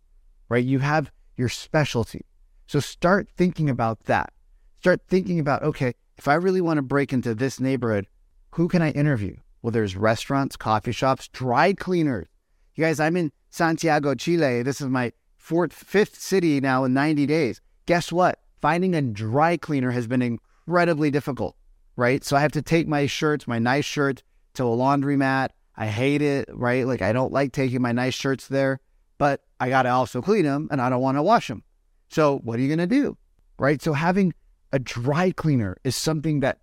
right? 0.50 0.64
You 0.64 0.80
have 0.80 1.10
your 1.36 1.48
specialty. 1.48 2.26
So 2.66 2.80
start 2.80 3.28
thinking 3.34 3.70
about 3.70 4.04
that. 4.04 4.34
Start 4.80 5.00
thinking 5.08 5.40
about, 5.40 5.62
okay, 5.62 5.94
if 6.18 6.28
I 6.28 6.34
really 6.34 6.60
want 6.60 6.76
to 6.76 6.82
break 6.82 7.14
into 7.14 7.34
this 7.34 7.58
neighborhood, 7.58 8.06
who 8.50 8.68
can 8.68 8.82
I 8.82 8.90
interview? 8.90 9.36
Well, 9.62 9.70
there's 9.70 9.96
restaurants, 9.96 10.56
coffee 10.56 10.92
shops, 10.92 11.28
dry 11.28 11.72
cleaners. 11.72 12.26
You 12.74 12.84
guys, 12.84 13.00
I'm 13.00 13.16
in 13.16 13.32
Santiago, 13.50 14.14
Chile. 14.14 14.62
This 14.62 14.80
is 14.80 14.88
my 14.88 15.12
fourth, 15.36 15.72
fifth 15.72 16.20
city 16.20 16.60
now 16.60 16.84
in 16.84 16.92
90 16.92 17.26
days. 17.26 17.60
Guess 17.86 18.12
what? 18.12 18.38
Finding 18.60 18.94
a 18.94 19.02
dry 19.02 19.56
cleaner 19.56 19.90
has 19.90 20.06
been 20.06 20.22
incredibly 20.22 21.10
difficult, 21.10 21.56
right? 21.96 22.24
So 22.24 22.36
I 22.36 22.40
have 22.40 22.52
to 22.52 22.62
take 22.62 22.86
my 22.86 23.06
shirts, 23.06 23.48
my 23.48 23.58
nice 23.58 23.84
shirts, 23.84 24.22
to 24.54 24.64
a 24.64 24.76
laundromat. 24.76 25.48
I 25.76 25.86
hate 25.86 26.22
it, 26.22 26.48
right? 26.52 26.86
Like 26.86 27.02
I 27.02 27.12
don't 27.12 27.32
like 27.32 27.52
taking 27.52 27.82
my 27.82 27.92
nice 27.92 28.14
shirts 28.14 28.48
there, 28.48 28.80
but 29.20 29.42
I 29.60 29.68
got 29.68 29.82
to 29.82 29.90
also 29.90 30.22
clean 30.22 30.44
them 30.44 30.66
and 30.70 30.80
I 30.80 30.88
don't 30.88 31.02
want 31.02 31.18
to 31.18 31.22
wash 31.22 31.48
them. 31.48 31.62
So 32.08 32.38
what 32.38 32.58
are 32.58 32.62
you 32.62 32.74
going 32.74 32.78
to 32.78 32.86
do? 32.86 33.18
Right? 33.58 33.82
So 33.82 33.92
having 33.92 34.32
a 34.72 34.78
dry 34.78 35.30
cleaner 35.30 35.76
is 35.84 35.94
something 35.94 36.40
that 36.40 36.60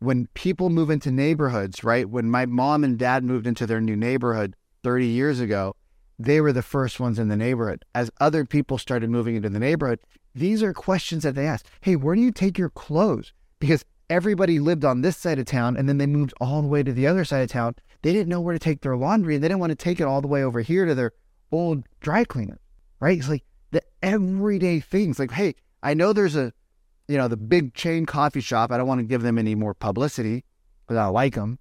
when 0.00 0.26
people 0.34 0.68
move 0.68 0.90
into 0.90 1.10
neighborhoods, 1.10 1.82
right? 1.82 2.06
When 2.06 2.30
my 2.30 2.44
mom 2.44 2.84
and 2.84 2.98
dad 2.98 3.24
moved 3.24 3.46
into 3.46 3.66
their 3.66 3.80
new 3.80 3.96
neighborhood 3.96 4.54
30 4.84 5.06
years 5.06 5.40
ago, 5.40 5.74
they 6.18 6.42
were 6.42 6.52
the 6.52 6.60
first 6.60 7.00
ones 7.00 7.18
in 7.18 7.28
the 7.28 7.36
neighborhood. 7.36 7.82
As 7.94 8.10
other 8.20 8.44
people 8.44 8.76
started 8.76 9.08
moving 9.08 9.34
into 9.34 9.48
the 9.48 9.58
neighborhood, 9.58 10.00
these 10.34 10.62
are 10.62 10.74
questions 10.74 11.22
that 11.22 11.34
they 11.34 11.46
ask. 11.46 11.64
Hey, 11.80 11.96
where 11.96 12.14
do 12.14 12.20
you 12.20 12.30
take 12.30 12.58
your 12.58 12.68
clothes? 12.68 13.32
Because 13.58 13.86
everybody 14.10 14.58
lived 14.58 14.84
on 14.84 15.00
this 15.00 15.16
side 15.16 15.38
of 15.38 15.46
town 15.46 15.78
and 15.78 15.88
then 15.88 15.96
they 15.96 16.06
moved 16.06 16.34
all 16.42 16.60
the 16.60 16.68
way 16.68 16.82
to 16.82 16.92
the 16.92 17.06
other 17.06 17.24
side 17.24 17.40
of 17.40 17.48
town. 17.48 17.76
They 18.02 18.12
didn't 18.12 18.28
know 18.28 18.42
where 18.42 18.52
to 18.52 18.58
take 18.58 18.82
their 18.82 18.98
laundry 18.98 19.36
and 19.36 19.42
they 19.42 19.48
didn't 19.48 19.60
want 19.60 19.70
to 19.70 19.76
take 19.76 19.98
it 19.98 20.04
all 20.04 20.20
the 20.20 20.28
way 20.28 20.42
over 20.42 20.60
here 20.60 20.84
to 20.84 20.94
their 20.94 21.12
old 21.52 21.84
dry 22.00 22.24
cleaner, 22.24 22.58
right? 23.00 23.18
It's 23.18 23.28
like 23.28 23.44
the 23.70 23.82
everyday 24.02 24.80
things. 24.80 25.18
Like, 25.18 25.30
hey, 25.30 25.54
I 25.82 25.94
know 25.94 26.12
there's 26.12 26.36
a, 26.36 26.52
you 27.08 27.16
know, 27.16 27.28
the 27.28 27.36
big 27.36 27.74
chain 27.74 28.06
coffee 28.06 28.40
shop. 28.40 28.72
I 28.72 28.78
don't 28.78 28.88
want 28.88 29.00
to 29.00 29.06
give 29.06 29.22
them 29.22 29.38
any 29.38 29.54
more 29.54 29.74
publicity 29.74 30.44
because 30.86 30.98
I 30.98 31.06
like 31.06 31.34
them. 31.34 31.58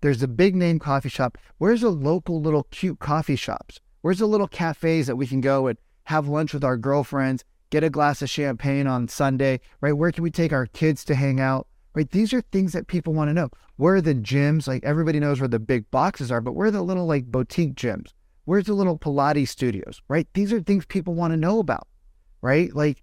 There's 0.00 0.22
a 0.22 0.28
big 0.28 0.54
name 0.54 0.78
coffee 0.78 1.08
shop. 1.08 1.38
Where's 1.58 1.80
the 1.80 1.90
local 1.90 2.40
little 2.40 2.64
cute 2.70 3.00
coffee 3.00 3.36
shops? 3.36 3.80
Where's 4.02 4.18
the 4.18 4.26
little 4.26 4.48
cafes 4.48 5.08
that 5.08 5.16
we 5.16 5.26
can 5.26 5.40
go 5.40 5.66
and 5.66 5.78
have 6.04 6.28
lunch 6.28 6.54
with 6.54 6.64
our 6.64 6.76
girlfriends, 6.76 7.44
get 7.70 7.84
a 7.84 7.90
glass 7.90 8.22
of 8.22 8.30
champagne 8.30 8.86
on 8.86 9.08
Sunday, 9.08 9.60
right? 9.80 9.92
Where 9.92 10.12
can 10.12 10.22
we 10.22 10.30
take 10.30 10.52
our 10.52 10.66
kids 10.66 11.04
to 11.06 11.14
hang 11.14 11.40
out? 11.40 11.66
right? 11.98 12.10
These 12.12 12.32
are 12.32 12.40
things 12.40 12.72
that 12.74 12.86
people 12.86 13.12
want 13.12 13.28
to 13.28 13.34
know. 13.34 13.50
Where 13.76 13.96
are 13.96 14.00
the 14.00 14.14
gyms? 14.14 14.68
Like 14.68 14.84
everybody 14.84 15.18
knows 15.18 15.40
where 15.40 15.48
the 15.48 15.58
big 15.58 15.90
boxes 15.90 16.30
are, 16.30 16.40
but 16.40 16.52
where 16.52 16.68
are 16.68 16.70
the 16.70 16.82
little 16.82 17.06
like 17.06 17.26
boutique 17.26 17.74
gyms? 17.74 18.12
Where's 18.48 18.64
the 18.64 18.72
little 18.72 18.98
Pilates 18.98 19.48
studios, 19.48 20.00
right? 20.08 20.26
These 20.32 20.54
are 20.54 20.60
things 20.62 20.86
people 20.86 21.12
want 21.12 21.34
to 21.34 21.36
know 21.36 21.58
about, 21.58 21.86
right? 22.40 22.74
Like, 22.74 23.02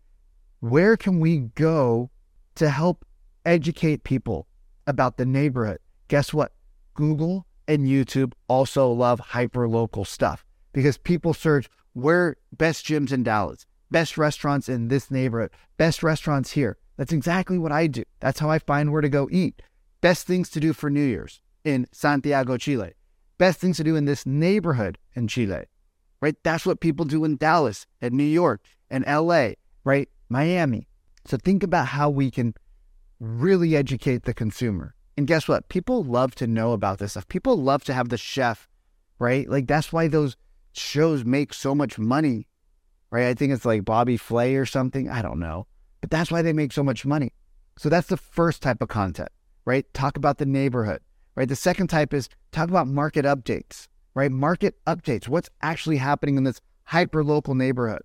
where 0.61 0.97
can 0.97 1.19
we 1.19 1.37
go 1.53 2.09
to 2.55 2.67
help 2.67 3.05
educate 3.45 4.03
people 4.03 4.47
about 4.87 5.17
the 5.17 5.25
neighborhood? 5.27 5.77
Guess 6.07 6.33
what? 6.33 6.53
Google 6.95 7.45
and 7.67 7.85
YouTube 7.85 8.33
also 8.47 8.89
love 8.89 9.19
hyper 9.19 9.69
local 9.69 10.03
stuff 10.03 10.43
because 10.73 10.97
people 10.97 11.35
search 11.35 11.69
where 11.93 12.37
best 12.51 12.83
gyms 12.83 13.11
in 13.11 13.21
Dallas, 13.21 13.67
best 13.91 14.17
restaurants 14.17 14.67
in 14.67 14.87
this 14.87 15.11
neighborhood, 15.11 15.51
best 15.77 16.01
restaurants 16.01 16.53
here. 16.53 16.79
That's 16.97 17.13
exactly 17.13 17.59
what 17.59 17.71
I 17.71 17.85
do. 17.85 18.01
That's 18.19 18.39
how 18.39 18.49
I 18.49 18.57
find 18.57 18.91
where 18.91 19.03
to 19.03 19.09
go 19.09 19.29
eat. 19.31 19.61
Best 20.01 20.25
things 20.25 20.49
to 20.49 20.59
do 20.59 20.73
for 20.73 20.89
New 20.89 21.05
Year's 21.05 21.39
in 21.63 21.85
Santiago, 21.91 22.57
Chile. 22.57 22.93
Best 23.37 23.59
things 23.59 23.77
to 23.77 23.83
do 23.83 23.95
in 23.95 24.05
this 24.05 24.25
neighborhood 24.25 24.97
in 25.13 25.27
Chile, 25.27 25.65
right? 26.21 26.35
That's 26.43 26.65
what 26.65 26.79
people 26.79 27.05
do 27.05 27.25
in 27.25 27.37
Dallas 27.37 27.85
and 28.01 28.13
New 28.13 28.23
York 28.23 28.61
and 28.89 29.05
LA, 29.05 29.51
right? 29.83 30.09
Miami. 30.29 30.87
So 31.25 31.37
think 31.37 31.63
about 31.63 31.87
how 31.87 32.09
we 32.09 32.31
can 32.31 32.53
really 33.19 33.75
educate 33.75 34.23
the 34.23 34.33
consumer. 34.33 34.95
And 35.17 35.27
guess 35.27 35.47
what? 35.47 35.69
People 35.69 36.03
love 36.03 36.35
to 36.35 36.47
know 36.47 36.73
about 36.73 36.99
this 36.99 37.11
stuff. 37.11 37.27
People 37.27 37.57
love 37.57 37.83
to 37.85 37.93
have 37.93 38.09
the 38.09 38.17
chef, 38.17 38.67
right? 39.19 39.49
Like 39.49 39.67
that's 39.67 39.93
why 39.93 40.07
those 40.07 40.35
shows 40.73 41.23
make 41.23 41.53
so 41.53 41.73
much 41.73 41.97
money, 41.97 42.47
right? 43.09 43.27
I 43.27 43.33
think 43.33 43.53
it's 43.53 43.65
like 43.65 43.85
Bobby 43.85 44.17
Flay 44.17 44.55
or 44.55 44.65
something. 44.65 45.09
I 45.09 45.21
don't 45.21 45.39
know. 45.39 45.67
But 46.01 46.11
that's 46.11 46.31
why 46.31 46.41
they 46.41 46.53
make 46.53 46.71
so 46.71 46.83
much 46.83 47.05
money. 47.05 47.31
So 47.77 47.89
that's 47.89 48.07
the 48.07 48.17
first 48.17 48.61
type 48.61 48.81
of 48.81 48.89
content, 48.89 49.29
right? 49.65 49.91
Talk 49.93 50.17
about 50.17 50.37
the 50.37 50.45
neighborhood, 50.45 51.01
right? 51.35 51.47
The 51.47 51.55
second 51.55 51.87
type 51.87 52.13
is 52.13 52.29
talk 52.51 52.69
about 52.69 52.87
market 52.87 53.25
updates, 53.25 53.87
right? 54.13 54.31
Market 54.31 54.75
updates. 54.85 55.27
What's 55.27 55.49
actually 55.61 55.97
happening 55.97 56.37
in 56.37 56.43
this 56.43 56.61
hyper 56.83 57.23
local 57.23 57.55
neighborhood, 57.55 58.01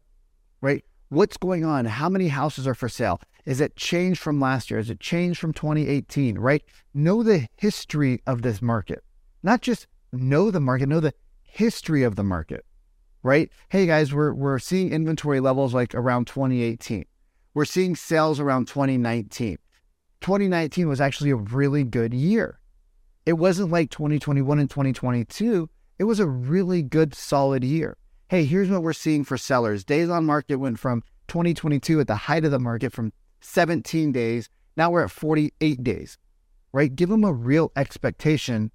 right? 0.61 0.85
What's 1.09 1.37
going 1.37 1.65
on? 1.65 1.87
How 1.87 2.09
many 2.09 2.29
houses 2.29 2.67
are 2.67 2.75
for 2.75 2.89
sale? 2.89 3.21
Is 3.45 3.61
it 3.61 3.77
changed 3.77 4.21
from 4.21 4.41
last 4.41 4.71
year? 4.71 4.79
Is 4.79 4.91
it 4.91 5.01
changed 5.01 5.41
from 5.41 5.53
2018, 5.53 6.39
right? 6.39 6.63
Know 6.95 7.23
the 7.23 7.47
history 7.57 8.23
of 8.27 8.43
this 8.43 8.61
market, 8.63 9.03
not 9.43 9.61
just 9.61 9.87
know 10.13 10.51
the 10.51 10.61
market, 10.61 10.89
know 10.89 11.01
the 11.01 11.15
history 11.43 12.03
of 12.03 12.17
the 12.17 12.25
market, 12.25 12.65
right? 13.23 13.51
Hey 13.69 13.87
guys, 13.87 14.15
we're, 14.15 14.33
we're 14.33 14.59
seeing 14.59 14.93
inventory 14.93 15.41
levels 15.41 15.75
like 15.75 15.95
around 15.95 16.27
2018 16.27 17.07
we're 17.55 17.65
seeing 17.65 17.97
sales 17.97 18.39
around 18.39 18.69
2019. 18.69 19.59
2019 20.21 20.89
was 20.89 21.01
actually 21.01 21.31
a 21.31 21.37
really 21.37 21.85
good 21.85 22.15
year. 22.15 22.60
It 23.27 23.35
wasn't 23.35 23.71
like 23.71 23.91
2021 23.91 24.59
and 24.59 24.71
2022. 24.71 25.69
It 25.99 26.05
was 26.05 26.21
a 26.21 26.27
really 26.27 26.83
good, 26.83 27.15
solid 27.15 27.63
year. 27.63 27.97
Hey, 28.29 28.45
here's 28.45 28.71
what 28.71 28.83
we're 28.83 28.93
seeing 28.93 29.25
for 29.25 29.37
sellers. 29.37 29.85
Days 29.85 30.09
on 30.09 30.25
market 30.25 30.57
went 30.57 30.79
from 30.79 31.03
2022 31.29 32.01
at 32.01 32.07
the 32.07 32.15
height 32.15 32.45
of 32.45 32.51
the 32.51 32.59
market 32.59 32.93
from 32.93 33.13
17 33.41 34.13
days. 34.13 34.49
Now 34.77 34.91
we're 34.91 35.05
at 35.05 35.11
48 35.11 35.85
days, 35.85 36.17
right? 36.73 36.95
Give 36.95 37.11
them 37.11 37.25
a 37.25 37.33
real 37.33 37.71
expectation, 37.77 38.71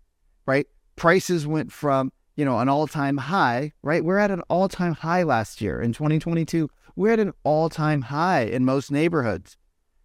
right? 0.46 0.68
Prices 0.96 1.48
went 1.48 1.72
from, 1.72 2.12
you 2.36 2.46
know, 2.46 2.60
an 2.60 2.70
all 2.70 2.86
time 2.86 3.18
high, 3.18 3.72
right? 3.82 4.06
We're 4.06 4.20
at 4.20 4.30
an 4.30 4.42
all 4.42 4.70
time 4.70 4.94
high 4.94 5.24
last 5.24 5.62
year 5.62 5.82
in 5.82 5.94
2022. 5.94 6.70
We're 6.96 7.14
at 7.14 7.20
an 7.20 7.34
all 7.44 7.70
time 7.70 8.04
high 8.04 8.44
in 8.44 8.64
most 8.64 8.92
neighborhoods, 8.92 9.58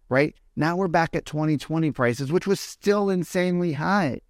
right? 0.09 0.33
Now 0.55 0.75
we're 0.75 0.87
back 0.87 1.15
at 1.15 1.25
2020 1.25 1.91
prices, 1.91 2.31
which 2.31 2.47
was 2.47 2.59
still 2.59 3.09
insanely 3.09 3.73
high, 3.73 4.21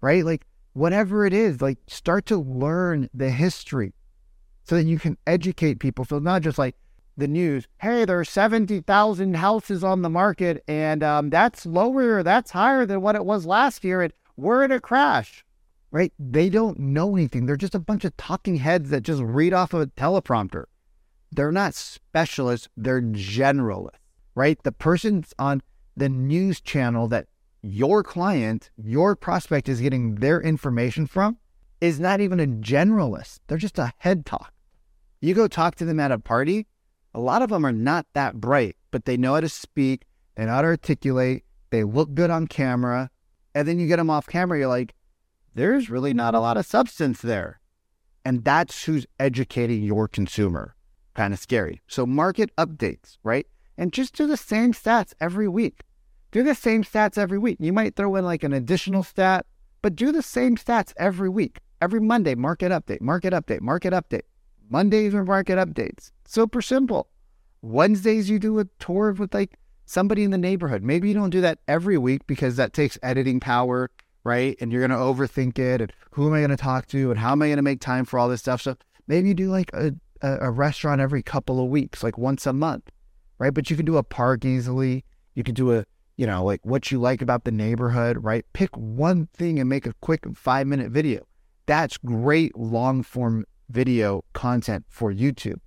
right? 0.00 0.24
Like, 0.24 0.46
whatever 0.72 1.26
it 1.26 1.32
is, 1.32 1.60
like, 1.60 1.78
start 1.86 2.26
to 2.26 2.36
learn 2.36 3.08
the 3.14 3.30
history 3.30 3.94
so 4.64 4.76
that 4.76 4.84
you 4.84 4.98
can 4.98 5.16
educate 5.26 5.78
people. 5.78 6.04
So, 6.04 6.18
not 6.18 6.42
just 6.42 6.58
like 6.58 6.76
the 7.16 7.28
news, 7.28 7.66
hey, 7.78 8.04
there 8.04 8.20
are 8.20 8.24
70,000 8.24 9.34
houses 9.34 9.82
on 9.82 10.02
the 10.02 10.10
market, 10.10 10.62
and 10.68 11.02
um, 11.02 11.30
that's 11.30 11.66
lower, 11.66 12.22
that's 12.22 12.52
higher 12.52 12.86
than 12.86 13.00
what 13.00 13.16
it 13.16 13.24
was 13.24 13.46
last 13.46 13.84
year, 13.84 14.02
and 14.02 14.12
we're 14.36 14.64
in 14.64 14.72
a 14.72 14.80
crash, 14.80 15.44
right? 15.90 16.12
They 16.18 16.48
don't 16.48 16.78
know 16.78 17.16
anything. 17.16 17.46
They're 17.46 17.56
just 17.56 17.74
a 17.74 17.80
bunch 17.80 18.04
of 18.04 18.16
talking 18.16 18.56
heads 18.56 18.90
that 18.90 19.02
just 19.02 19.22
read 19.22 19.52
off 19.52 19.74
of 19.74 19.80
a 19.80 19.86
teleprompter 19.86 20.64
they're 21.30 21.52
not 21.52 21.74
specialists, 21.74 22.68
they're 22.76 23.02
generalists, 23.02 23.98
right? 24.34 24.62
The 24.62 24.72
person's 24.72 25.34
on 25.38 25.62
the 25.96 26.08
news 26.08 26.60
channel 26.60 27.08
that 27.08 27.26
your 27.62 28.02
client, 28.02 28.70
your 28.76 29.16
prospect 29.16 29.68
is 29.68 29.80
getting 29.80 30.16
their 30.16 30.40
information 30.40 31.06
from 31.06 31.38
is 31.80 32.00
not 32.00 32.20
even 32.20 32.40
a 32.40 32.46
generalist. 32.46 33.40
They're 33.46 33.58
just 33.58 33.78
a 33.78 33.92
head 33.98 34.26
talk. 34.26 34.52
You 35.20 35.34
go 35.34 35.48
talk 35.48 35.74
to 35.76 35.84
them 35.84 36.00
at 36.00 36.12
a 36.12 36.18
party, 36.18 36.66
a 37.14 37.20
lot 37.20 37.42
of 37.42 37.50
them 37.50 37.64
are 37.64 37.72
not 37.72 38.06
that 38.14 38.40
bright, 38.40 38.76
but 38.90 39.04
they 39.04 39.16
know 39.16 39.34
how 39.34 39.40
to 39.40 39.48
speak, 39.48 40.06
they 40.36 40.44
know 40.44 40.52
how 40.52 40.62
to 40.62 40.68
articulate, 40.68 41.44
they 41.70 41.84
look 41.84 42.14
good 42.14 42.30
on 42.30 42.46
camera. 42.46 43.10
And 43.54 43.66
then 43.66 43.78
you 43.78 43.88
get 43.88 43.96
them 43.96 44.10
off 44.10 44.26
camera, 44.26 44.58
you're 44.58 44.68
like, 44.68 44.94
there's 45.54 45.90
really 45.90 46.14
not 46.14 46.34
a 46.34 46.40
lot 46.40 46.56
of 46.56 46.66
substance 46.66 47.20
there. 47.20 47.60
And 48.24 48.44
that's 48.44 48.84
who's 48.84 49.06
educating 49.18 49.82
your 49.82 50.06
consumer 50.06 50.76
kind 51.14 51.34
of 51.34 51.40
scary. 51.40 51.82
So 51.88 52.06
market 52.06 52.54
updates, 52.56 53.16
right? 53.24 53.46
And 53.76 53.92
just 53.92 54.14
do 54.14 54.26
the 54.26 54.36
same 54.36 54.72
stats 54.72 55.14
every 55.20 55.48
week. 55.48 55.82
Do 56.30 56.42
the 56.42 56.54
same 56.54 56.84
stats 56.84 57.16
every 57.16 57.38
week. 57.38 57.56
You 57.58 57.72
might 57.72 57.96
throw 57.96 58.14
in 58.16 58.24
like 58.24 58.42
an 58.44 58.52
additional 58.52 59.02
stat, 59.02 59.46
but 59.80 59.96
do 59.96 60.12
the 60.12 60.22
same 60.22 60.56
stats 60.56 60.92
every 60.96 61.28
week. 61.28 61.60
Every 61.80 62.00
Monday, 62.00 62.34
market 62.34 62.70
update, 62.70 63.00
market 63.00 63.32
update, 63.32 63.60
market 63.60 63.92
update. 63.92 64.22
Mondays 64.68 65.14
are 65.14 65.24
market 65.24 65.56
updates. 65.56 66.10
Super 66.26 66.60
simple. 66.60 67.08
Wednesdays, 67.62 68.28
you 68.28 68.38
do 68.38 68.58
a 68.58 68.66
tour 68.78 69.12
with 69.12 69.32
like 69.32 69.58
somebody 69.86 70.22
in 70.22 70.30
the 70.30 70.38
neighborhood. 70.38 70.82
Maybe 70.82 71.08
you 71.08 71.14
don't 71.14 71.30
do 71.30 71.40
that 71.40 71.60
every 71.66 71.96
week 71.96 72.26
because 72.26 72.56
that 72.56 72.74
takes 72.74 72.98
editing 73.02 73.40
power, 73.40 73.90
right? 74.24 74.56
And 74.60 74.70
you're 74.70 74.86
going 74.86 74.90
to 74.90 74.96
overthink 74.96 75.58
it. 75.58 75.80
And 75.80 75.92
who 76.10 76.26
am 76.26 76.34
I 76.34 76.40
going 76.40 76.50
to 76.50 76.56
talk 76.56 76.86
to? 76.88 77.10
And 77.10 77.18
how 77.18 77.32
am 77.32 77.40
I 77.40 77.46
going 77.46 77.56
to 77.56 77.62
make 77.62 77.80
time 77.80 78.04
for 78.04 78.18
all 78.18 78.28
this 78.28 78.40
stuff? 78.40 78.60
So 78.60 78.76
maybe 79.06 79.28
you 79.28 79.34
do 79.34 79.50
like 79.50 79.70
a, 79.72 79.94
a, 80.20 80.38
a 80.42 80.50
restaurant 80.50 81.00
every 81.00 81.22
couple 81.22 81.62
of 81.62 81.70
weeks, 81.70 82.02
like 82.02 82.18
once 82.18 82.46
a 82.46 82.52
month, 82.52 82.90
right? 83.38 83.54
But 83.54 83.70
you 83.70 83.76
can 83.76 83.86
do 83.86 83.96
a 83.96 84.02
park 84.02 84.44
easily. 84.44 85.04
You 85.34 85.42
can 85.42 85.54
do 85.54 85.72
a, 85.72 85.84
you 86.18 86.26
know, 86.26 86.44
like 86.44 86.60
what 86.66 86.90
you 86.90 86.98
like 86.98 87.22
about 87.22 87.44
the 87.44 87.52
neighborhood, 87.52 88.22
right? 88.22 88.44
Pick 88.52 88.76
one 88.76 89.28
thing 89.32 89.58
and 89.60 89.68
make 89.68 89.86
a 89.86 89.94
quick 90.00 90.26
five 90.36 90.66
minute 90.66 90.90
video. 90.90 91.24
That's 91.66 91.96
great 91.96 92.58
long 92.58 93.02
form 93.04 93.46
video 93.70 94.24
content 94.32 94.84
for 94.88 95.12
YouTube, 95.12 95.60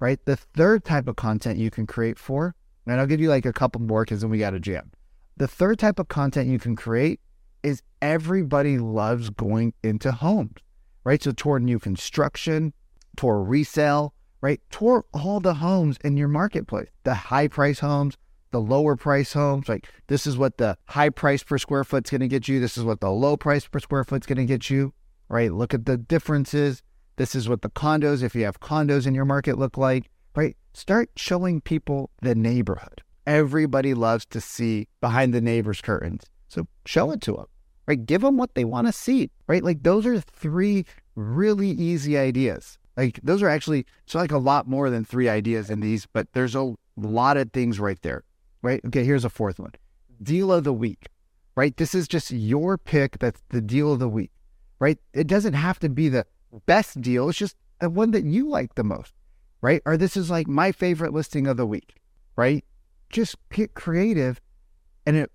right? 0.00 0.18
The 0.24 0.36
third 0.36 0.84
type 0.84 1.08
of 1.08 1.16
content 1.16 1.58
you 1.58 1.70
can 1.70 1.86
create 1.86 2.18
for, 2.18 2.54
and 2.86 2.98
I'll 2.98 3.06
give 3.06 3.20
you 3.20 3.28
like 3.28 3.44
a 3.44 3.52
couple 3.52 3.82
more 3.82 4.04
because 4.04 4.22
then 4.22 4.30
we 4.30 4.38
got 4.38 4.54
a 4.54 4.60
jam. 4.60 4.90
The 5.36 5.46
third 5.46 5.78
type 5.78 5.98
of 5.98 6.08
content 6.08 6.48
you 6.48 6.58
can 6.58 6.74
create 6.74 7.20
is 7.62 7.82
everybody 8.00 8.78
loves 8.78 9.28
going 9.28 9.74
into 9.82 10.10
homes, 10.10 10.56
right? 11.04 11.22
So 11.22 11.32
toward 11.32 11.62
new 11.62 11.78
construction, 11.78 12.72
toward 13.16 13.46
resale, 13.46 14.14
right? 14.40 14.60
Toward 14.70 15.02
all 15.12 15.40
the 15.40 15.54
homes 15.54 15.98
in 16.02 16.16
your 16.16 16.28
marketplace, 16.28 16.88
the 17.04 17.14
high 17.14 17.48
price 17.48 17.80
homes, 17.80 18.16
the 18.50 18.60
lower 18.60 18.96
price 18.96 19.32
homes. 19.32 19.68
Like 19.68 19.88
this 20.06 20.26
is 20.26 20.36
what 20.36 20.58
the 20.58 20.76
high 20.86 21.10
price 21.10 21.42
per 21.42 21.58
square 21.58 21.84
foot's 21.84 22.10
going 22.10 22.20
to 22.20 22.28
get 22.28 22.48
you. 22.48 22.60
This 22.60 22.76
is 22.76 22.84
what 22.84 23.00
the 23.00 23.10
low 23.10 23.36
price 23.36 23.66
per 23.66 23.78
square 23.78 24.04
foot's 24.04 24.26
going 24.26 24.38
to 24.38 24.44
get 24.44 24.70
you, 24.70 24.92
right? 25.28 25.52
Look 25.52 25.74
at 25.74 25.86
the 25.86 25.96
differences. 25.96 26.82
This 27.16 27.34
is 27.34 27.48
what 27.48 27.62
the 27.62 27.70
condos, 27.70 28.22
if 28.22 28.34
you 28.34 28.44
have 28.44 28.60
condos 28.60 29.06
in 29.06 29.14
your 29.14 29.24
market, 29.24 29.58
look 29.58 29.76
like, 29.76 30.10
right? 30.36 30.56
Start 30.72 31.10
showing 31.16 31.60
people 31.60 32.10
the 32.22 32.34
neighborhood. 32.34 33.02
Everybody 33.26 33.92
loves 33.92 34.24
to 34.26 34.40
see 34.40 34.88
behind 35.00 35.34
the 35.34 35.40
neighbor's 35.40 35.80
curtains. 35.80 36.24
So 36.46 36.66
show 36.86 37.10
it 37.10 37.20
to 37.22 37.32
them, 37.32 37.46
right? 37.86 38.06
Give 38.06 38.22
them 38.22 38.36
what 38.36 38.54
they 38.54 38.64
want 38.64 38.86
to 38.86 38.92
see, 38.92 39.30
right? 39.48 39.62
Like 39.64 39.82
those 39.82 40.06
are 40.06 40.20
three 40.20 40.86
really 41.14 41.70
easy 41.70 42.16
ideas. 42.16 42.78
Like 42.96 43.20
those 43.22 43.42
are 43.42 43.48
actually, 43.48 43.84
it's 44.04 44.14
like 44.14 44.32
a 44.32 44.38
lot 44.38 44.66
more 44.66 44.88
than 44.88 45.04
three 45.04 45.28
ideas 45.28 45.70
in 45.70 45.80
these, 45.80 46.06
but 46.06 46.32
there's 46.32 46.54
a 46.54 46.74
lot 46.96 47.36
of 47.36 47.52
things 47.52 47.78
right 47.78 48.00
there, 48.02 48.24
right? 48.62 48.80
Okay, 48.86 49.04
here's 49.04 49.24
a 49.24 49.30
fourth 49.30 49.58
one 49.58 49.72
deal 50.22 50.52
of 50.52 50.64
the 50.64 50.72
week, 50.72 51.08
right? 51.54 51.76
This 51.76 51.94
is 51.94 52.08
just 52.08 52.30
your 52.30 52.76
pick. 52.76 53.18
That's 53.18 53.42
the 53.50 53.60
deal 53.60 53.92
of 53.92 53.98
the 53.98 54.08
week, 54.08 54.32
right? 54.78 54.98
It 55.12 55.26
doesn't 55.26 55.54
have 55.54 55.78
to 55.80 55.88
be 55.88 56.08
the 56.08 56.26
best 56.66 57.00
deal. 57.00 57.28
It's 57.28 57.38
just 57.38 57.56
the 57.80 57.90
one 57.90 58.10
that 58.12 58.24
you 58.24 58.48
like 58.48 58.74
the 58.74 58.84
most, 58.84 59.12
right? 59.60 59.82
Or 59.86 59.96
this 59.96 60.16
is 60.16 60.30
like 60.30 60.48
my 60.48 60.72
favorite 60.72 61.12
listing 61.12 61.46
of 61.46 61.56
the 61.56 61.66
week, 61.66 62.00
right? 62.36 62.64
Just 63.10 63.36
get 63.50 63.74
creative 63.74 64.40
and 65.06 65.16
it 65.16 65.30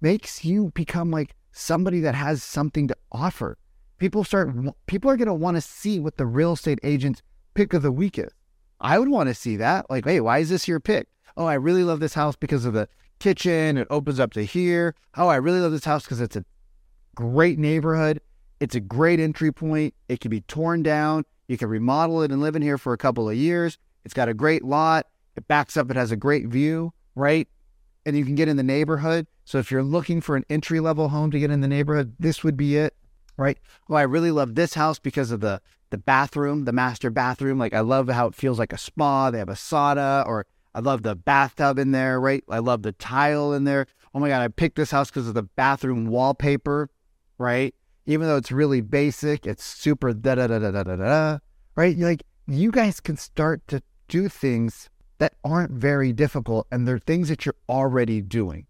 makes 0.00 0.44
you 0.44 0.70
become 0.74 1.10
like 1.10 1.34
somebody 1.52 2.00
that 2.00 2.14
has 2.14 2.42
something 2.42 2.88
to 2.88 2.96
offer. 3.10 3.58
People 3.98 4.24
start, 4.24 4.50
people 4.86 5.10
are 5.10 5.16
going 5.16 5.26
to 5.26 5.34
want 5.34 5.56
to 5.56 5.60
see 5.60 6.00
what 6.00 6.16
the 6.16 6.26
real 6.26 6.52
estate 6.52 6.80
agent's 6.82 7.22
pick 7.54 7.72
of 7.72 7.82
the 7.82 7.92
week 7.92 8.18
is. 8.18 8.32
I 8.80 8.98
would 8.98 9.08
want 9.08 9.28
to 9.28 9.34
see 9.34 9.56
that. 9.56 9.88
Like, 9.90 10.04
hey, 10.04 10.20
why 10.20 10.38
is 10.38 10.50
this 10.50 10.66
your 10.66 10.80
pick? 10.80 11.06
Oh, 11.36 11.46
I 11.46 11.54
really 11.54 11.84
love 11.84 12.00
this 12.00 12.14
house 12.14 12.36
because 12.36 12.64
of 12.64 12.72
the 12.72 12.88
kitchen. 13.18 13.78
It 13.78 13.86
opens 13.90 14.20
up 14.20 14.32
to 14.34 14.44
here. 14.44 14.94
Oh, 15.16 15.28
I 15.28 15.36
really 15.36 15.60
love 15.60 15.72
this 15.72 15.84
house 15.84 16.04
because 16.04 16.20
it's 16.20 16.36
a 16.36 16.44
great 17.14 17.58
neighborhood. 17.58 18.20
It's 18.60 18.74
a 18.74 18.80
great 18.80 19.20
entry 19.20 19.52
point. 19.52 19.94
It 20.08 20.20
can 20.20 20.30
be 20.30 20.42
torn 20.42 20.82
down. 20.82 21.24
You 21.48 21.58
can 21.58 21.68
remodel 21.68 22.22
it 22.22 22.30
and 22.30 22.40
live 22.40 22.56
in 22.56 22.62
here 22.62 22.78
for 22.78 22.92
a 22.92 22.98
couple 22.98 23.28
of 23.28 23.36
years. 23.36 23.78
It's 24.04 24.14
got 24.14 24.28
a 24.28 24.34
great 24.34 24.64
lot. 24.64 25.06
It 25.36 25.48
backs 25.48 25.76
up. 25.76 25.90
It 25.90 25.96
has 25.96 26.12
a 26.12 26.16
great 26.16 26.46
view, 26.48 26.92
right? 27.14 27.48
And 28.04 28.16
you 28.16 28.24
can 28.24 28.34
get 28.34 28.48
in 28.48 28.56
the 28.56 28.62
neighborhood. 28.62 29.26
So 29.44 29.58
if 29.58 29.70
you're 29.70 29.82
looking 29.82 30.20
for 30.20 30.36
an 30.36 30.44
entry 30.48 30.80
level 30.80 31.08
home 31.08 31.30
to 31.30 31.38
get 31.38 31.50
in 31.50 31.60
the 31.60 31.68
neighborhood, 31.68 32.14
this 32.18 32.44
would 32.44 32.56
be 32.56 32.76
it, 32.76 32.94
right? 33.36 33.58
Oh, 33.88 33.94
I 33.94 34.02
really 34.02 34.30
love 34.30 34.54
this 34.54 34.74
house 34.74 34.98
because 34.98 35.30
of 35.30 35.40
the 35.40 35.60
the 35.90 35.98
bathroom, 35.98 36.64
the 36.64 36.72
master 36.72 37.10
bathroom. 37.10 37.58
Like 37.58 37.74
I 37.74 37.80
love 37.80 38.08
how 38.08 38.26
it 38.26 38.34
feels 38.34 38.58
like 38.58 38.72
a 38.72 38.78
spa. 38.78 39.30
They 39.30 39.38
have 39.38 39.48
a 39.48 39.52
sauna, 39.52 40.26
or 40.26 40.46
I 40.74 40.80
love 40.80 41.02
the 41.02 41.14
bathtub 41.14 41.78
in 41.78 41.92
there, 41.92 42.20
right? 42.20 42.42
I 42.48 42.58
love 42.58 42.82
the 42.82 42.92
tile 42.92 43.52
in 43.52 43.64
there. 43.64 43.86
Oh 44.14 44.20
my 44.20 44.28
god, 44.28 44.42
I 44.42 44.48
picked 44.48 44.76
this 44.76 44.90
house 44.90 45.10
because 45.10 45.28
of 45.28 45.34
the 45.34 45.42
bathroom 45.42 46.06
wallpaper, 46.06 46.90
right? 47.38 47.74
Even 48.06 48.26
though 48.26 48.36
it's 48.36 48.52
really 48.52 48.80
basic, 48.80 49.46
it's 49.46 49.64
super 49.64 50.12
da 50.12 50.34
da 50.34 50.46
da 50.46 50.58
da 50.58 50.70
da 50.70 50.82
da 50.82 50.96
da, 50.96 51.38
right? 51.76 51.96
Like 51.96 52.22
you 52.46 52.70
guys 52.70 53.00
can 53.00 53.16
start 53.16 53.66
to 53.68 53.82
do 54.08 54.28
things 54.28 54.90
that 55.18 55.34
aren't 55.44 55.70
very 55.70 56.12
difficult, 56.12 56.66
and 56.72 56.86
they're 56.86 56.98
things 56.98 57.28
that 57.28 57.46
you're 57.46 57.54
already 57.68 58.20
doing, 58.20 58.66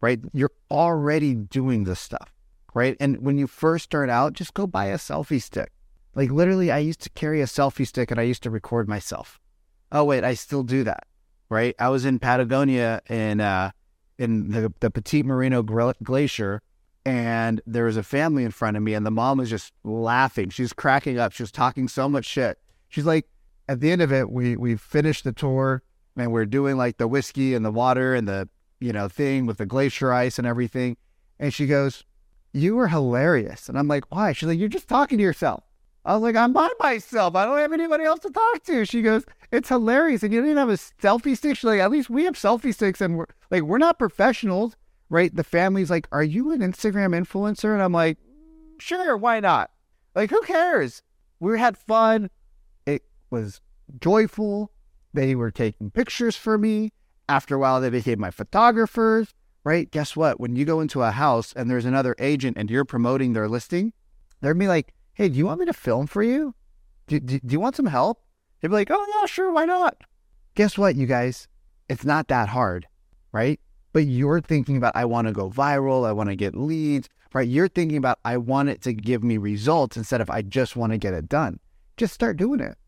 right? 0.00 0.20
You're 0.32 0.52
already 0.70 1.34
doing 1.34 1.84
this 1.84 1.98
stuff, 1.98 2.32
right? 2.74 2.96
And 3.00 3.20
when 3.22 3.36
you 3.36 3.46
first 3.46 3.84
start 3.84 4.08
out, 4.08 4.34
just 4.34 4.54
go 4.54 4.66
buy 4.66 4.86
a 4.86 4.96
selfie 4.96 5.42
stick 5.42 5.72
like 6.18 6.32
literally, 6.32 6.72
I 6.72 6.78
used 6.78 7.00
to 7.02 7.10
carry 7.10 7.40
a 7.40 7.46
selfie 7.46 7.86
stick 7.86 8.10
and 8.10 8.18
I 8.18 8.24
used 8.24 8.42
to 8.42 8.50
record 8.50 8.88
myself. 8.88 9.38
Oh 9.92 10.02
wait, 10.02 10.24
I 10.24 10.34
still 10.34 10.64
do 10.64 10.82
that, 10.82 11.06
right? 11.48 11.74
I 11.78 11.88
was 11.88 12.04
in 12.04 12.18
Patagonia 12.18 13.00
in 13.08 13.40
uh, 13.40 13.70
in 14.18 14.50
the, 14.50 14.72
the 14.80 14.90
Perito 14.90 15.24
Moreno 15.24 15.62
Glacier, 15.62 16.62
and 17.04 17.60
there 17.66 17.84
was 17.84 17.96
a 17.96 18.02
family 18.02 18.44
in 18.44 18.50
front 18.50 18.76
of 18.76 18.82
me, 18.82 18.94
and 18.94 19.06
the 19.06 19.10
mom 19.10 19.38
was 19.38 19.50
just 19.50 19.72
laughing. 19.84 20.50
She's 20.50 20.72
cracking 20.72 21.18
up. 21.18 21.32
She 21.32 21.42
was 21.42 21.52
talking 21.52 21.88
so 21.88 22.08
much 22.08 22.24
shit. 22.24 22.58
She's 22.88 23.06
like, 23.06 23.26
at 23.68 23.80
the 23.80 23.90
end 23.90 24.02
of 24.02 24.12
it, 24.12 24.30
we 24.30 24.56
we 24.56 24.76
finished 24.76 25.24
the 25.24 25.32
tour, 25.32 25.82
and 26.16 26.32
we're 26.32 26.46
doing 26.46 26.76
like 26.76 26.98
the 26.98 27.08
whiskey 27.08 27.54
and 27.54 27.64
the 27.64 27.70
water 27.70 28.14
and 28.14 28.26
the 28.26 28.48
you 28.80 28.92
know 28.92 29.08
thing 29.08 29.46
with 29.46 29.58
the 29.58 29.66
glacier 29.66 30.12
ice 30.12 30.38
and 30.38 30.46
everything. 30.46 30.96
And 31.38 31.52
she 31.54 31.66
goes, 31.66 32.04
"You 32.52 32.76
were 32.76 32.88
hilarious," 32.88 33.68
and 33.68 33.78
I'm 33.78 33.88
like, 33.88 34.04
"Why?" 34.10 34.32
She's 34.32 34.48
like, 34.48 34.58
"You're 34.58 34.68
just 34.68 34.88
talking 34.88 35.18
to 35.18 35.24
yourself." 35.24 35.64
I 36.08 36.14
was 36.14 36.22
like, 36.22 36.36
I'm 36.36 36.54
by 36.54 36.70
myself. 36.80 37.36
I 37.36 37.44
don't 37.44 37.58
have 37.58 37.74
anybody 37.74 38.04
else 38.04 38.20
to 38.20 38.30
talk 38.30 38.62
to. 38.64 38.86
She 38.86 39.02
goes, 39.02 39.26
It's 39.52 39.68
hilarious. 39.68 40.22
And 40.22 40.32
you 40.32 40.40
didn't 40.40 40.56
have 40.56 40.70
a 40.70 40.72
selfie 40.72 41.36
stick. 41.36 41.56
She's 41.56 41.64
like, 41.64 41.80
At 41.80 41.90
least 41.90 42.08
we 42.08 42.24
have 42.24 42.32
selfie 42.32 42.72
sticks 42.72 43.02
and 43.02 43.18
we're 43.18 43.26
like, 43.50 43.64
we're 43.64 43.76
not 43.76 43.98
professionals, 43.98 44.74
right? 45.10 45.34
The 45.36 45.44
family's 45.44 45.90
like, 45.90 46.08
Are 46.10 46.22
you 46.22 46.50
an 46.50 46.60
Instagram 46.60 47.14
influencer? 47.14 47.74
And 47.74 47.82
I'm 47.82 47.92
like, 47.92 48.16
Sure, 48.78 49.18
why 49.18 49.40
not? 49.40 49.70
Like, 50.14 50.30
who 50.30 50.40
cares? 50.40 51.02
We 51.40 51.58
had 51.58 51.76
fun. 51.76 52.30
It 52.86 53.02
was 53.28 53.60
joyful. 54.00 54.72
They 55.12 55.34
were 55.34 55.50
taking 55.50 55.90
pictures 55.90 56.36
for 56.36 56.56
me. 56.56 56.90
After 57.28 57.56
a 57.56 57.58
while, 57.58 57.82
they 57.82 57.90
became 57.90 58.18
my 58.18 58.30
photographers, 58.30 59.34
right? 59.62 59.90
Guess 59.90 60.16
what? 60.16 60.40
When 60.40 60.56
you 60.56 60.64
go 60.64 60.80
into 60.80 61.02
a 61.02 61.10
house 61.10 61.52
and 61.52 61.70
there's 61.70 61.84
another 61.84 62.16
agent 62.18 62.56
and 62.56 62.70
you're 62.70 62.86
promoting 62.86 63.34
their 63.34 63.46
listing, 63.46 63.92
they're 64.40 64.54
be 64.54 64.68
like, 64.68 64.94
hey, 65.18 65.28
do 65.28 65.36
you 65.36 65.46
want 65.46 65.58
me 65.58 65.66
to 65.66 65.72
film 65.72 66.06
for 66.06 66.22
you? 66.22 66.54
Do, 67.08 67.18
do, 67.18 67.40
do 67.40 67.52
you 67.52 67.58
want 67.58 67.74
some 67.74 67.86
help? 67.86 68.22
They'd 68.60 68.68
be 68.68 68.74
like, 68.74 68.90
oh, 68.92 69.06
yeah, 69.16 69.26
sure, 69.26 69.50
why 69.50 69.64
not? 69.64 69.96
Guess 70.54 70.78
what, 70.78 70.94
you 70.94 71.06
guys? 71.06 71.48
It's 71.88 72.04
not 72.04 72.28
that 72.28 72.48
hard, 72.48 72.86
right? 73.32 73.58
But 73.92 74.06
you're 74.06 74.40
thinking 74.40 74.76
about, 74.76 74.94
I 74.94 75.06
want 75.06 75.26
to 75.26 75.32
go 75.32 75.50
viral, 75.50 76.06
I 76.06 76.12
want 76.12 76.28
to 76.28 76.36
get 76.36 76.54
leads, 76.54 77.08
right? 77.34 77.48
You're 77.48 77.66
thinking 77.66 77.98
about, 77.98 78.20
I 78.24 78.36
want 78.36 78.68
it 78.68 78.80
to 78.82 78.92
give 78.92 79.24
me 79.24 79.38
results 79.38 79.96
instead 79.96 80.20
of, 80.20 80.30
I 80.30 80.42
just 80.42 80.76
want 80.76 80.92
to 80.92 80.98
get 80.98 81.14
it 81.14 81.28
done. 81.28 81.58
Just 81.96 82.14
start 82.14 82.36
doing 82.36 82.60
it. 82.60 82.78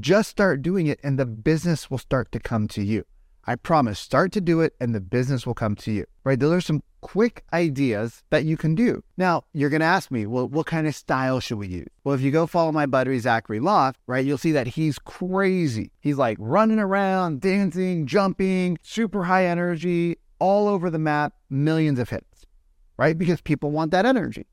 Just 0.00 0.30
start 0.30 0.62
doing 0.62 0.86
it, 0.86 0.98
and 1.02 1.18
the 1.18 1.26
business 1.26 1.90
will 1.90 1.98
start 1.98 2.32
to 2.32 2.40
come 2.40 2.68
to 2.68 2.82
you. 2.82 3.04
I 3.48 3.54
promise, 3.54 4.00
start 4.00 4.32
to 4.32 4.40
do 4.40 4.60
it 4.60 4.74
and 4.80 4.92
the 4.92 5.00
business 5.00 5.46
will 5.46 5.54
come 5.54 5.76
to 5.76 5.92
you, 5.92 6.06
right? 6.24 6.38
Those 6.38 6.52
are 6.52 6.60
some 6.60 6.82
quick 7.00 7.44
ideas 7.52 8.24
that 8.30 8.44
you 8.44 8.56
can 8.56 8.74
do. 8.74 9.04
Now, 9.16 9.44
you're 9.52 9.70
going 9.70 9.80
to 9.80 9.86
ask 9.86 10.10
me, 10.10 10.26
well, 10.26 10.48
what 10.48 10.66
kind 10.66 10.88
of 10.88 10.96
style 10.96 11.38
should 11.38 11.58
we 11.58 11.68
use? 11.68 11.86
Well, 12.02 12.16
if 12.16 12.20
you 12.20 12.32
go 12.32 12.48
follow 12.48 12.72
my 12.72 12.86
buddy 12.86 13.16
Zachary 13.20 13.60
Loft, 13.60 14.00
right, 14.08 14.26
you'll 14.26 14.36
see 14.36 14.50
that 14.52 14.66
he's 14.66 14.98
crazy. 14.98 15.92
He's 16.00 16.18
like 16.18 16.36
running 16.40 16.80
around, 16.80 17.40
dancing, 17.40 18.08
jumping, 18.08 18.78
super 18.82 19.22
high 19.22 19.46
energy, 19.46 20.16
all 20.40 20.66
over 20.66 20.90
the 20.90 20.98
map, 20.98 21.34
millions 21.48 22.00
of 22.00 22.10
hits, 22.10 22.46
right? 22.96 23.16
Because 23.16 23.40
people 23.40 23.70
want 23.70 23.92
that 23.92 24.06
energy, 24.06 24.46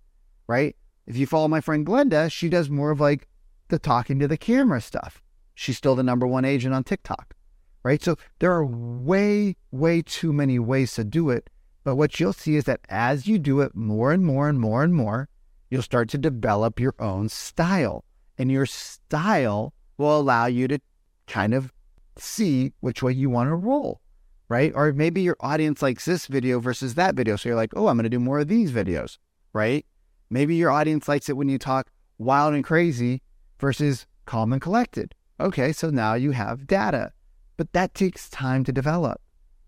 right? 0.46 0.76
If 1.08 1.18
you 1.18 1.26
follow 1.26 1.48
my 1.48 1.62
friend 1.62 1.84
Glenda, 1.84 2.32
she 2.32 2.48
does 2.48 2.70
more 2.70 2.92
of 2.92 3.00
like 3.00 3.28
the 3.70 3.80
talking 3.80 4.20
to 4.20 4.28
the 4.28 4.38
camera 4.38 4.82
stuff. 4.82 5.24
She's 5.56 5.78
still 5.78 5.96
the 5.96 6.04
number 6.04 6.28
one 6.28 6.46
agent 6.46 6.76
on 6.76 6.84
TikTok 6.84 7.34
right? 7.84 8.02
So 8.02 8.16
there 8.40 8.52
are 8.52 8.66
way, 8.66 9.56
way 9.72 10.02
too 10.02 10.34
many 10.34 10.60
ways 10.60 10.94
to 10.96 11.04
do 11.04 11.30
it. 11.30 11.50
But 11.84 11.96
what 11.96 12.20
you'll 12.20 12.34
see 12.34 12.56
is 12.56 12.64
that 12.64 12.80
as 12.90 13.28
you 13.28 13.38
do 13.38 13.60
it 13.60 13.76
more 13.76 14.12
and 14.12 14.26
more 14.26 14.48
and 14.48 14.60
more 14.60 14.84
and 14.84 14.94
more, 14.94 15.28
you'll 15.70 15.82
start 15.82 16.10
to 16.10 16.18
develop 16.18 16.80
your 16.80 16.96
own 17.00 17.30
style. 17.30 18.06
And 18.38 18.52
your 18.52 18.66
style 18.66 19.74
will 19.98 20.18
allow 20.18 20.46
you 20.46 20.68
to 20.70 20.80
kind 21.28 21.54
of 21.54 21.72
see 22.18 22.72
which 22.80 23.04
way 23.04 23.12
you 23.12 23.30
want 23.30 23.50
to 23.50 23.56
roll, 23.56 24.00
right? 24.48 24.72
Or 24.74 24.94
maybe 24.94 25.22
your 25.22 25.38
audience 25.40 25.82
likes 25.82 26.06
this 26.06 26.28
video 26.28 26.60
versus 26.60 26.96
that 26.96 27.16
video. 27.16 27.36
So 27.36 27.50
you're 27.50 27.56
like, 27.56 27.74
oh, 27.76 27.88
I'm 27.88 27.98
going 27.98 28.04
to 28.04 28.10
do 28.10 28.20
more 28.20 28.40
of 28.40 28.48
these 28.48 28.72
videos, 28.72 29.18
right? 29.52 29.86
Maybe 30.30 30.56
your 30.56 30.72
audience 30.72 31.08
likes 31.08 31.30
it 31.30 31.38
when 31.38 31.50
you 31.50 31.60
talk 31.60 31.92
wild 32.18 32.54
and 32.54 32.64
crazy 32.64 33.22
versus 33.60 34.08
calm 34.26 34.54
and 34.54 34.62
collected. 34.62 35.14
Okay, 35.40 35.74
so 35.74 35.90
now 35.90 36.14
you 36.14 36.32
have 36.32 36.68
data 36.68 37.12
but 37.58 37.74
that 37.74 37.94
takes 37.94 38.30
time 38.30 38.64
to 38.64 38.72
develop, 38.72 39.22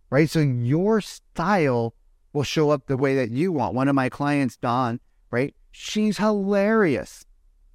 right? 0.09 0.29
So 0.29 0.39
your 0.39 1.01
style 1.01 1.93
will 2.33 2.43
show 2.43 2.69
up 2.69 2.87
the 2.87 2.97
way 2.97 3.15
that 3.15 3.31
you 3.31 3.51
want. 3.51 3.75
One 3.75 3.87
of 3.87 3.95
my 3.95 4.09
clients, 4.09 4.57
Dawn, 4.57 4.99
right? 5.31 5.55
She's 5.71 6.17
hilarious. 6.17 7.25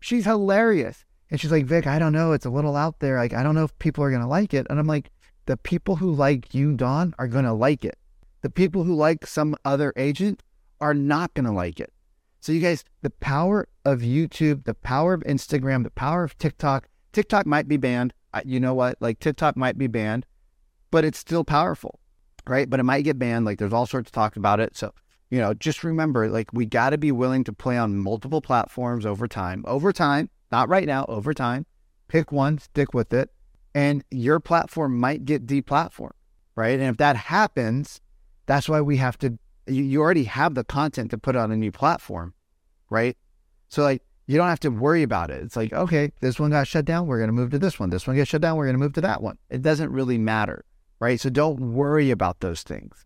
She's 0.01 0.25
hilarious. 0.25 1.05
And 1.31 1.41
she's 1.41 1.53
like, 1.53 1.67
Vic, 1.67 1.87
I 1.87 1.99
don't 1.99 2.13
know. 2.13 2.33
It's 2.33 2.47
a 2.47 2.51
little 2.51 2.77
out 2.77 2.99
there. 2.99 3.17
Like, 3.17 3.35
I 3.35 3.43
don't 3.43 3.55
know 3.55 3.65
if 3.65 3.79
people 3.79 4.03
are 4.03 4.11
going 4.11 4.23
to 4.23 4.29
like 4.29 4.53
it. 4.53 4.67
And 4.69 4.79
I'm 4.79 4.87
like, 4.87 5.11
the 5.47 5.57
people 5.57 5.97
who 5.97 6.13
like 6.13 6.55
you, 6.55 6.75
Dawn, 6.75 7.15
are 7.19 7.29
going 7.29 7.45
to 7.45 7.53
like 7.53 7.85
it. 7.85 7.97
The 8.43 8.51
people 8.51 8.85
who 8.85 8.95
like 8.95 9.27
some 9.27 9.57
other 9.65 9.93
agent 9.97 10.43
are 10.81 10.95
not 10.95 11.35
going 11.35 11.45
to 11.45 11.53
like 11.53 11.79
it. 11.79 11.93
So, 12.41 12.53
you 12.53 12.61
guys, 12.61 12.85
the 13.03 13.11
power 13.11 13.69
of 13.85 14.01
YouTube, 14.01 14.65
the 14.65 14.75
power 14.75 15.13
of 15.13 15.23
Instagram, 15.25 15.85
the 15.85 15.91
power 15.91 16.25
of 16.25 16.37
TikTok, 16.39 16.89
TikTok 17.13 17.47
might 17.47 17.69
be 17.69 17.77
banned. 17.77 18.15
You 18.45 18.61
know 18.61 18.75
what? 18.75 18.97
Like, 19.01 19.19
TikTok 19.19 19.57
might 19.57 19.79
be 19.79 19.87
banned, 19.87 20.27
but 20.91 21.05
it's 21.05 21.19
still 21.19 21.45
powerful, 21.45 22.01
right? 22.47 22.69
But 22.69 22.81
it 22.81 22.85
might 22.85 23.03
get 23.03 23.19
banned. 23.19 23.45
Like, 23.45 23.59
there's 23.59 23.73
all 23.73 23.87
sorts 23.87 24.09
of 24.09 24.13
talk 24.13 24.37
about 24.37 24.61
it. 24.61 24.77
So, 24.77 24.93
you 25.31 25.39
know, 25.39 25.55
just 25.55 25.85
remember, 25.85 26.29
like, 26.29 26.53
we 26.53 26.67
got 26.67 26.91
to 26.91 26.99
be 26.99 27.13
willing 27.13 27.45
to 27.45 27.53
play 27.53 27.77
on 27.77 27.97
multiple 27.97 28.41
platforms 28.41 29.07
over 29.07 29.29
time. 29.29 29.65
Over 29.67 29.93
time, 29.93 30.31
not 30.51 30.69
right 30.69 30.87
now, 30.87 31.05
over 31.09 31.33
time. 31.33 31.67
Pick 32.09 32.33
one, 32.33 32.59
stick 32.59 32.93
with 32.93 33.13
it, 33.13 33.31
and 33.73 34.03
your 34.11 34.41
platform 34.41 34.99
might 34.99 35.25
get 35.25 35.47
deplatformed, 35.47 36.11
right? 36.57 36.81
And 36.81 36.91
if 36.91 36.97
that 36.97 37.15
happens, 37.15 38.01
that's 38.47 38.69
why 38.69 38.81
we 38.81 38.97
have 38.97 39.17
to, 39.19 39.39
you, 39.69 39.85
you 39.85 40.01
already 40.01 40.25
have 40.25 40.57
the 40.57 40.65
content 40.65 41.13
to 41.13 41.19
put 41.19 41.37
on 41.37 41.53
a 41.53 41.57
new 41.57 41.71
platform, 41.71 42.35
right? 42.91 43.17
So, 43.69 43.85
like, 43.85 44.03
you 44.31 44.37
don't 44.37 44.49
have 44.49 44.61
to 44.61 44.71
worry 44.71 45.03
about 45.03 45.31
it. 45.31 45.43
It's 45.43 45.57
like, 45.57 45.73
okay, 45.73 46.13
this 46.21 46.39
one 46.39 46.51
got 46.51 46.67
shut 46.67 46.85
down. 46.85 47.07
We're 47.07 47.19
going 47.19 47.29
to 47.29 47.35
move 47.35 47.51
to 47.51 47.59
this 47.59 47.81
one. 47.81 47.91
This 47.91 48.07
one 48.07 48.17
gets 48.17 48.31
shut 48.31 48.43
down. 48.43 48.57
We're 48.57 48.67
going 48.67 48.75
to 48.75 48.81
move 48.81 48.93
to 48.95 49.01
that 49.01 49.23
one. 49.23 49.39
It 49.49 49.63
doesn't 49.63 49.91
really 49.91 50.19
matter, 50.19 50.65
right? 51.01 51.19
So 51.19 51.31
don't 51.31 51.73
worry 51.73 52.11
about 52.11 52.41
those 52.41 52.63
things. 52.63 53.05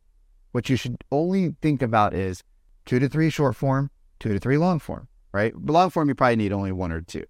What 0.52 0.68
you 0.68 0.76
should 0.76 1.02
only 1.10 1.56
think 1.62 1.82
about 1.82 2.14
is 2.14 2.42
two 2.86 2.98
to 2.98 3.08
three 3.08 3.30
short 3.30 3.56
form, 3.56 3.90
two 4.20 4.32
to 4.32 4.38
three 4.38 4.58
long 4.58 4.78
form, 4.78 5.08
right? 5.32 5.54
Long 5.56 5.90
form, 5.90 6.08
you 6.08 6.14
probably 6.14 6.36
need 6.36 6.52
only 6.52 6.72
one 6.72 6.92
or 6.92 7.00
two 7.00 7.24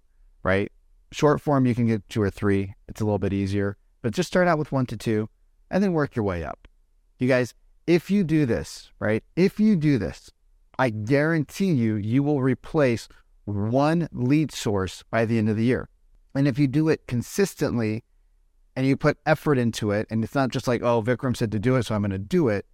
right? 0.44 0.70
Short 1.10 1.40
form, 1.40 1.66
you 1.66 1.74
can 1.74 1.86
get 1.86 2.08
two 2.08 2.22
or 2.22 2.30
three. 2.30 2.74
It's 2.86 3.00
a 3.00 3.04
little 3.04 3.18
bit 3.18 3.32
easier, 3.32 3.76
but 4.02 4.12
just 4.12 4.28
start 4.28 4.46
out 4.46 4.58
with 4.58 4.70
one 4.70 4.86
to 4.86 4.96
two 4.96 5.28
and 5.70 5.82
then 5.82 5.92
work 5.92 6.14
your 6.14 6.24
way 6.24 6.44
up. 6.44 6.68
You 7.18 7.26
guys, 7.26 7.54
if 7.88 8.10
you 8.10 8.22
do 8.22 8.46
this, 8.46 8.92
right? 9.00 9.24
If 9.34 9.58
you 9.58 9.74
do 9.74 9.98
this, 9.98 10.30
I 10.78 10.90
guarantee 10.90 11.72
you, 11.72 11.96
you 11.96 12.22
will 12.22 12.40
replace 12.40 13.08
one 13.44 14.08
lead 14.12 14.52
source 14.52 15.02
by 15.10 15.24
the 15.24 15.38
end 15.38 15.48
of 15.48 15.56
the 15.56 15.64
year. 15.64 15.88
And 16.34 16.48
if 16.48 16.58
you 16.58 16.66
do 16.66 16.88
it 16.88 17.06
consistently 17.06 18.04
and 18.76 18.86
you 18.86 18.96
put 18.96 19.18
effort 19.24 19.58
into 19.58 19.92
it, 19.92 20.06
and 20.10 20.24
it's 20.24 20.34
not 20.34 20.50
just 20.50 20.66
like, 20.66 20.82
oh, 20.82 21.02
Vikram 21.02 21.36
said 21.36 21.52
to 21.52 21.58
do 21.58 21.76
it, 21.76 21.84
so 21.84 21.94
I'm 21.94 22.02
going 22.02 22.10
to 22.10 22.18
do 22.18 22.48
it, 22.48 22.66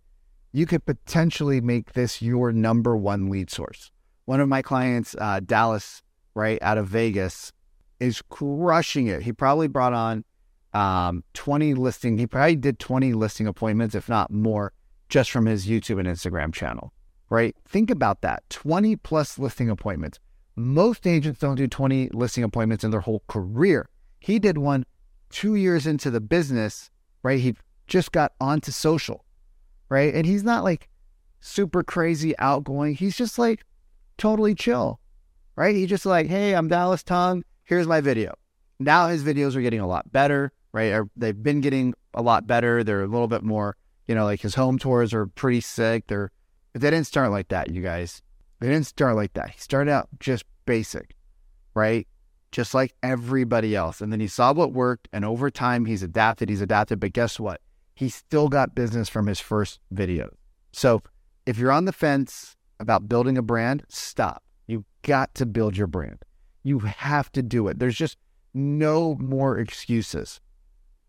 you 0.52 0.66
could 0.66 0.84
potentially 0.84 1.60
make 1.60 1.92
this 1.92 2.22
your 2.22 2.52
number 2.52 2.96
one 2.96 3.28
lead 3.28 3.50
source. 3.50 3.90
One 4.24 4.40
of 4.40 4.48
my 4.48 4.62
clients, 4.62 5.14
uh, 5.18 5.40
Dallas, 5.40 6.02
right 6.34 6.58
out 6.62 6.78
of 6.78 6.88
Vegas, 6.88 7.52
is 8.00 8.22
crushing 8.30 9.08
it. 9.08 9.22
He 9.22 9.32
probably 9.32 9.68
brought 9.68 9.92
on 9.92 10.24
um, 10.72 11.22
20 11.34 11.74
listing. 11.74 12.18
He 12.18 12.26
probably 12.26 12.56
did 12.56 12.78
20 12.78 13.12
listing 13.12 13.46
appointments, 13.46 13.94
if 13.94 14.08
not 14.08 14.30
more, 14.30 14.72
just 15.08 15.30
from 15.30 15.46
his 15.46 15.66
YouTube 15.66 15.98
and 15.98 16.08
Instagram 16.08 16.52
channel, 16.52 16.92
right? 17.28 17.54
Think 17.68 17.90
about 17.90 18.22
that 18.22 18.48
20 18.50 18.96
plus 18.96 19.38
listing 19.38 19.68
appointments. 19.68 20.18
Most 20.60 21.06
agents 21.06 21.40
don't 21.40 21.56
do 21.56 21.66
20 21.66 22.10
listing 22.12 22.44
appointments 22.44 22.84
in 22.84 22.90
their 22.90 23.00
whole 23.00 23.22
career. 23.28 23.88
He 24.18 24.38
did 24.38 24.58
one 24.58 24.84
two 25.30 25.54
years 25.54 25.86
into 25.86 26.10
the 26.10 26.20
business, 26.20 26.90
right? 27.22 27.40
He 27.40 27.54
just 27.86 28.12
got 28.12 28.32
onto 28.40 28.70
social, 28.70 29.24
right? 29.88 30.14
And 30.14 30.26
he's 30.26 30.44
not 30.44 30.64
like 30.64 30.88
super 31.40 31.82
crazy 31.82 32.36
outgoing. 32.38 32.94
He's 32.94 33.16
just 33.16 33.38
like 33.38 33.64
totally 34.18 34.54
chill, 34.54 35.00
right? 35.56 35.74
He's 35.74 35.88
just 35.88 36.06
like, 36.06 36.26
hey, 36.26 36.54
I'm 36.54 36.68
Dallas 36.68 37.02
Tongue 37.02 37.44
here's 37.70 37.86
my 37.86 38.00
video. 38.00 38.34
Now 38.80 39.06
his 39.06 39.22
videos 39.22 39.54
are 39.54 39.62
getting 39.62 39.80
a 39.80 39.86
lot 39.86 40.10
better, 40.12 40.52
right? 40.72 41.02
They've 41.16 41.40
been 41.40 41.60
getting 41.60 41.94
a 42.12 42.20
lot 42.20 42.46
better. 42.46 42.82
They're 42.82 43.04
a 43.04 43.06
little 43.06 43.28
bit 43.28 43.44
more, 43.44 43.76
you 44.08 44.14
know, 44.14 44.24
like 44.24 44.40
his 44.40 44.56
home 44.56 44.76
tours 44.76 45.14
are 45.14 45.26
pretty 45.28 45.60
sick. 45.60 46.08
They're, 46.08 46.32
they 46.74 46.90
didn't 46.90 47.06
start 47.06 47.30
like 47.30 47.48
that, 47.48 47.70
you 47.70 47.80
guys. 47.80 48.22
They 48.58 48.68
didn't 48.68 48.86
start 48.86 49.14
like 49.14 49.34
that. 49.34 49.50
He 49.50 49.60
started 49.60 49.92
out 49.92 50.08
just 50.18 50.44
basic, 50.66 51.14
right? 51.74 52.06
Just 52.52 52.74
like 52.74 52.94
everybody 53.02 53.76
else. 53.76 54.00
And 54.00 54.12
then 54.12 54.20
he 54.20 54.26
saw 54.26 54.52
what 54.52 54.72
worked. 54.72 55.08
And 55.12 55.24
over 55.24 55.50
time, 55.50 55.84
he's 55.84 56.02
adapted. 56.02 56.48
He's 56.48 56.60
adapted. 56.60 57.00
But 57.00 57.12
guess 57.12 57.38
what? 57.38 57.60
He 57.94 58.08
still 58.08 58.48
got 58.48 58.74
business 58.74 59.08
from 59.08 59.26
his 59.26 59.40
first 59.40 59.78
video. 59.90 60.30
So 60.72 61.02
if 61.46 61.58
you're 61.58 61.72
on 61.72 61.84
the 61.84 61.92
fence 61.92 62.56
about 62.78 63.08
building 63.08 63.36
a 63.36 63.42
brand, 63.42 63.84
stop. 63.88 64.42
You've 64.66 64.84
got 65.02 65.34
to 65.36 65.46
build 65.46 65.76
your 65.76 65.86
brand. 65.86 66.24
You 66.62 66.80
have 66.80 67.30
to 67.32 67.42
do 67.42 67.68
it. 67.68 67.78
There's 67.78 67.96
just 67.96 68.16
no 68.54 69.16
more 69.16 69.58
excuses, 69.58 70.40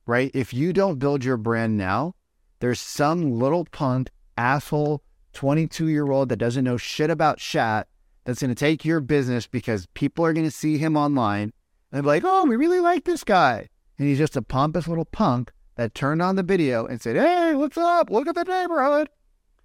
right? 0.06 0.32
If 0.34 0.54
you 0.54 0.74
don't 0.74 1.00
build 1.00 1.24
your 1.24 1.38
brand 1.38 1.78
now, 1.78 2.16
there's 2.60 2.80
some 2.80 3.40
little 3.40 3.66
punk, 3.66 4.10
asshole, 4.38 5.04
22 5.34 5.88
year 5.88 6.12
old 6.12 6.30
that 6.30 6.38
doesn't 6.38 6.64
know 6.64 6.78
shit 6.78 7.10
about 7.10 7.38
chat 7.38 7.88
that's 8.32 8.42
going 8.42 8.50
to 8.50 8.56
take 8.56 8.86
your 8.86 9.02
business 9.02 9.46
because 9.46 9.88
people 9.88 10.26
are 10.26 10.32
going 10.32 10.46
to 10.46 10.52
see 10.52 10.78
him 10.78 10.96
online 10.96 11.52
and 11.92 12.04
be 12.04 12.08
like, 12.08 12.24
oh, 12.26 12.46
we 12.46 12.56
really 12.56 12.80
like 12.80 13.04
this 13.04 13.26
guy. 13.26 13.68
And 14.00 14.08
he's 14.08 14.18
just 14.18 14.38
a 14.38 14.42
pompous 14.42 14.88
little 14.88 15.04
punk 15.04 15.52
that 15.76 15.94
turned 15.94 16.22
on 16.22 16.38
the 16.38 16.44
video 16.44 16.86
and 16.86 17.02
said, 17.02 17.18
hey, 17.18 17.56
what's 17.56 17.78
up? 17.78 18.10
Look 18.10 18.30
at 18.30 18.36
the 18.36 18.46
neighborhood. 18.46 19.10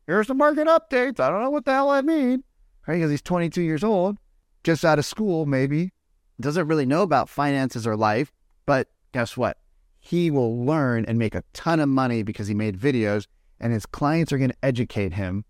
Here's 0.09 0.27
the 0.27 0.35
market 0.35 0.67
updates. 0.67 1.21
I 1.21 1.31
don't 1.31 1.45
know 1.45 1.51
what 1.51 1.65
the 1.65 1.75
hell 1.75 1.91
I 1.91 2.01
mean. 2.01 2.43
Right? 2.89 2.97
Because 2.97 3.13
he's 3.13 3.23
22 3.23 3.63
years 3.63 3.85
old 3.85 4.19
just 4.65 4.85
out 4.85 4.99
of 4.99 5.05
school, 5.05 5.47
maybe, 5.47 5.93
doesn't 6.41 6.67
really 6.67 6.87
know 6.87 7.03
about 7.03 7.29
finances 7.29 7.87
or 7.87 7.97
life, 7.97 8.33
but 8.67 8.89
guess 9.13 9.37
what? 9.37 9.59
He 10.01 10.29
will 10.29 10.65
learn 10.67 11.05
and 11.05 11.21
make 11.21 11.37
a 11.37 11.45
ton 11.53 11.79
of 11.79 11.89
money 11.89 12.25
because 12.25 12.49
he 12.49 12.55
made 12.55 12.77
videos, 12.77 13.29
and 13.61 13.73
his 13.73 13.87
clients 13.87 14.33
are 14.33 14.39
going 14.39 14.51
to 14.51 14.65
educate 14.65 15.13
him 15.13 15.45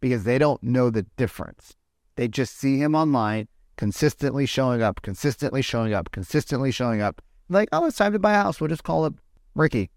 because 0.00 0.24
they 0.24 0.38
don't 0.38 0.62
know 0.62 0.88
the 0.88 1.02
difference. 1.18 1.76
They 2.16 2.28
just 2.28 2.56
see 2.58 2.78
him 2.78 2.94
online 2.94 3.48
consistently 3.76 4.46
showing 4.46 4.82
up, 4.82 5.02
consistently 5.02 5.62
showing 5.62 5.92
up, 5.92 6.10
consistently 6.10 6.70
showing 6.70 7.00
up. 7.00 7.22
Like, 7.48 7.68
oh, 7.72 7.86
it's 7.86 7.96
time 7.96 8.12
to 8.12 8.18
buy 8.18 8.32
a 8.32 8.42
house. 8.42 8.60
We'll 8.60 8.68
just 8.68 8.84
call 8.84 9.06
it 9.06 9.14
Ricky. 9.54 9.90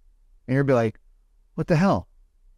And 0.48 0.56
you'll 0.56 0.66
be 0.66 0.74
like, 0.74 1.00
what 1.56 1.68
the 1.68 1.76
hell? 1.76 2.08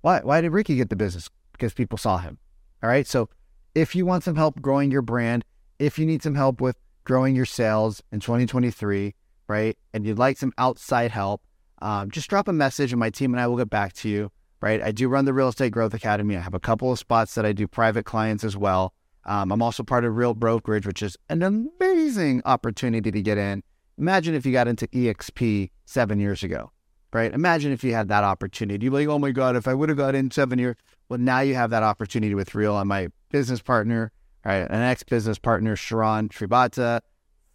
Why, 0.01 0.21
why 0.21 0.41
did 0.41 0.51
Ricky 0.51 0.75
get 0.75 0.89
the 0.89 0.95
business? 0.95 1.29
Because 1.51 1.73
people 1.73 1.97
saw 1.97 2.17
him. 2.17 2.37
All 2.83 2.89
right. 2.89 3.07
So 3.07 3.29
if 3.75 3.95
you 3.95 4.05
want 4.05 4.23
some 4.23 4.35
help 4.35 4.61
growing 4.61 4.91
your 4.91 5.01
brand, 5.01 5.43
if 5.79 5.99
you 5.99 6.05
need 6.05 6.23
some 6.23 6.35
help 6.35 6.61
with 6.61 6.77
growing 7.03 7.35
your 7.35 7.45
sales 7.45 8.01
in 8.11 8.19
2023, 8.19 9.13
right, 9.47 9.77
and 9.93 10.05
you'd 10.05 10.17
like 10.17 10.37
some 10.37 10.53
outside 10.57 11.11
help, 11.11 11.41
um, 11.81 12.09
just 12.09 12.29
drop 12.29 12.47
a 12.47 12.53
message 12.53 12.91
and 12.91 12.99
my 12.99 13.09
team 13.09 13.33
and 13.33 13.39
I 13.39 13.47
will 13.47 13.57
get 13.57 13.69
back 13.69 13.93
to 13.93 14.09
you, 14.09 14.31
right? 14.61 14.81
I 14.81 14.91
do 14.91 15.07
run 15.07 15.25
the 15.25 15.33
Real 15.33 15.49
Estate 15.49 15.71
Growth 15.71 15.93
Academy. 15.93 16.35
I 16.35 16.39
have 16.39 16.53
a 16.55 16.59
couple 16.59 16.91
of 16.91 16.99
spots 16.99 17.35
that 17.35 17.45
I 17.45 17.53
do 17.53 17.67
private 17.67 18.05
clients 18.05 18.43
as 18.43 18.57
well. 18.57 18.93
Um, 19.27 19.51
I'm 19.51 19.61
also 19.61 19.83
part 19.83 20.05
of 20.05 20.15
Real 20.15 20.33
Brokerage, 20.33 20.87
which 20.87 21.03
is 21.03 21.17
an 21.29 21.43
amazing 21.43 22.41
opportunity 22.45 23.11
to 23.11 23.21
get 23.21 23.37
in. 23.37 23.61
Imagine 23.97 24.35
if 24.35 24.45
you 24.45 24.51
got 24.51 24.67
into 24.67 24.87
EXP 24.87 25.69
seven 25.85 26.19
years 26.19 26.43
ago, 26.43 26.71
right? 27.13 27.33
Imagine 27.33 27.71
if 27.71 27.83
you 27.83 27.93
had 27.93 28.07
that 28.09 28.23
opportunity. 28.23 28.85
You'd 28.85 28.91
be 28.91 29.05
like, 29.05 29.07
oh 29.07 29.19
my 29.19 29.31
God, 29.31 29.55
if 29.55 29.67
I 29.67 29.73
would 29.73 29.89
have 29.89 29.97
got 29.97 30.15
in 30.15 30.31
seven 30.31 30.59
years. 30.59 30.75
Well, 31.09 31.19
now 31.19 31.41
you 31.41 31.55
have 31.55 31.69
that 31.71 31.83
opportunity 31.83 32.35
with 32.35 32.55
Real. 32.55 32.75
I'm 32.75 32.87
my 32.87 33.09
business 33.29 33.61
partner 33.61 34.11
right? 34.47 34.65
An 34.69 34.81
ex 34.81 35.03
business 35.03 35.37
partner, 35.37 35.75
Sharran 35.75 36.29
Srivatsaa, 36.29 37.01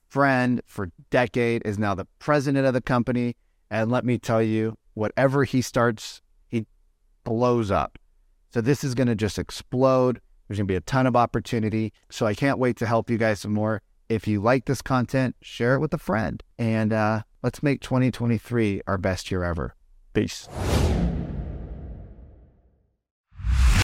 friend 0.09 0.61
for 0.67 0.91
decade, 1.11 1.63
is 1.65 1.79
now 1.79 1.95
the 1.95 2.07
president 2.19 2.67
of 2.67 2.75
the 2.75 2.83
company. 2.83 3.35
And 3.71 3.91
let 3.91 4.05
me 4.05 4.19
tell 4.19 4.43
you, 4.43 4.77
whatever 4.93 5.45
he 5.45 5.63
starts, 5.63 6.21
he 6.49 6.67
blows 7.25 7.71
up. 7.71 7.99
So 8.53 8.61
this 8.61 8.85
is 8.85 8.95
going 8.95 9.09
to 9.09 9.15
just 9.15 9.39
explode. 9.39 10.21
There's 10.53 10.59
going 10.59 10.69
to 10.69 10.73
be 10.73 10.77
a 10.77 10.83
ton 10.83 11.07
of 11.07 11.17
opportunity. 11.17 11.95
So 12.11 12.27
I 12.27 12.35
can't 12.35 12.59
wait 12.59 12.77
to 12.77 12.87
help 12.87 13.09
you 13.09 13.17
guys 13.17 13.41
some 13.41 13.55
more. 13.55 13.81
If 14.11 14.29
you 14.29 14.39
like 14.43 14.67
this 14.67 14.83
content, 14.83 15.35
share 15.41 15.77
it 15.77 15.79
with 15.79 15.95
a 15.95 15.99
friend. 15.99 16.43
And 16.59 16.93
uh, 16.93 17.23
let's 17.43 17.63
make 17.63 17.81
2023 17.81 18.83
our 18.87 18.99
best 18.99 19.31
year 19.31 19.45
ever. 19.45 19.75
Peace. 20.13 20.51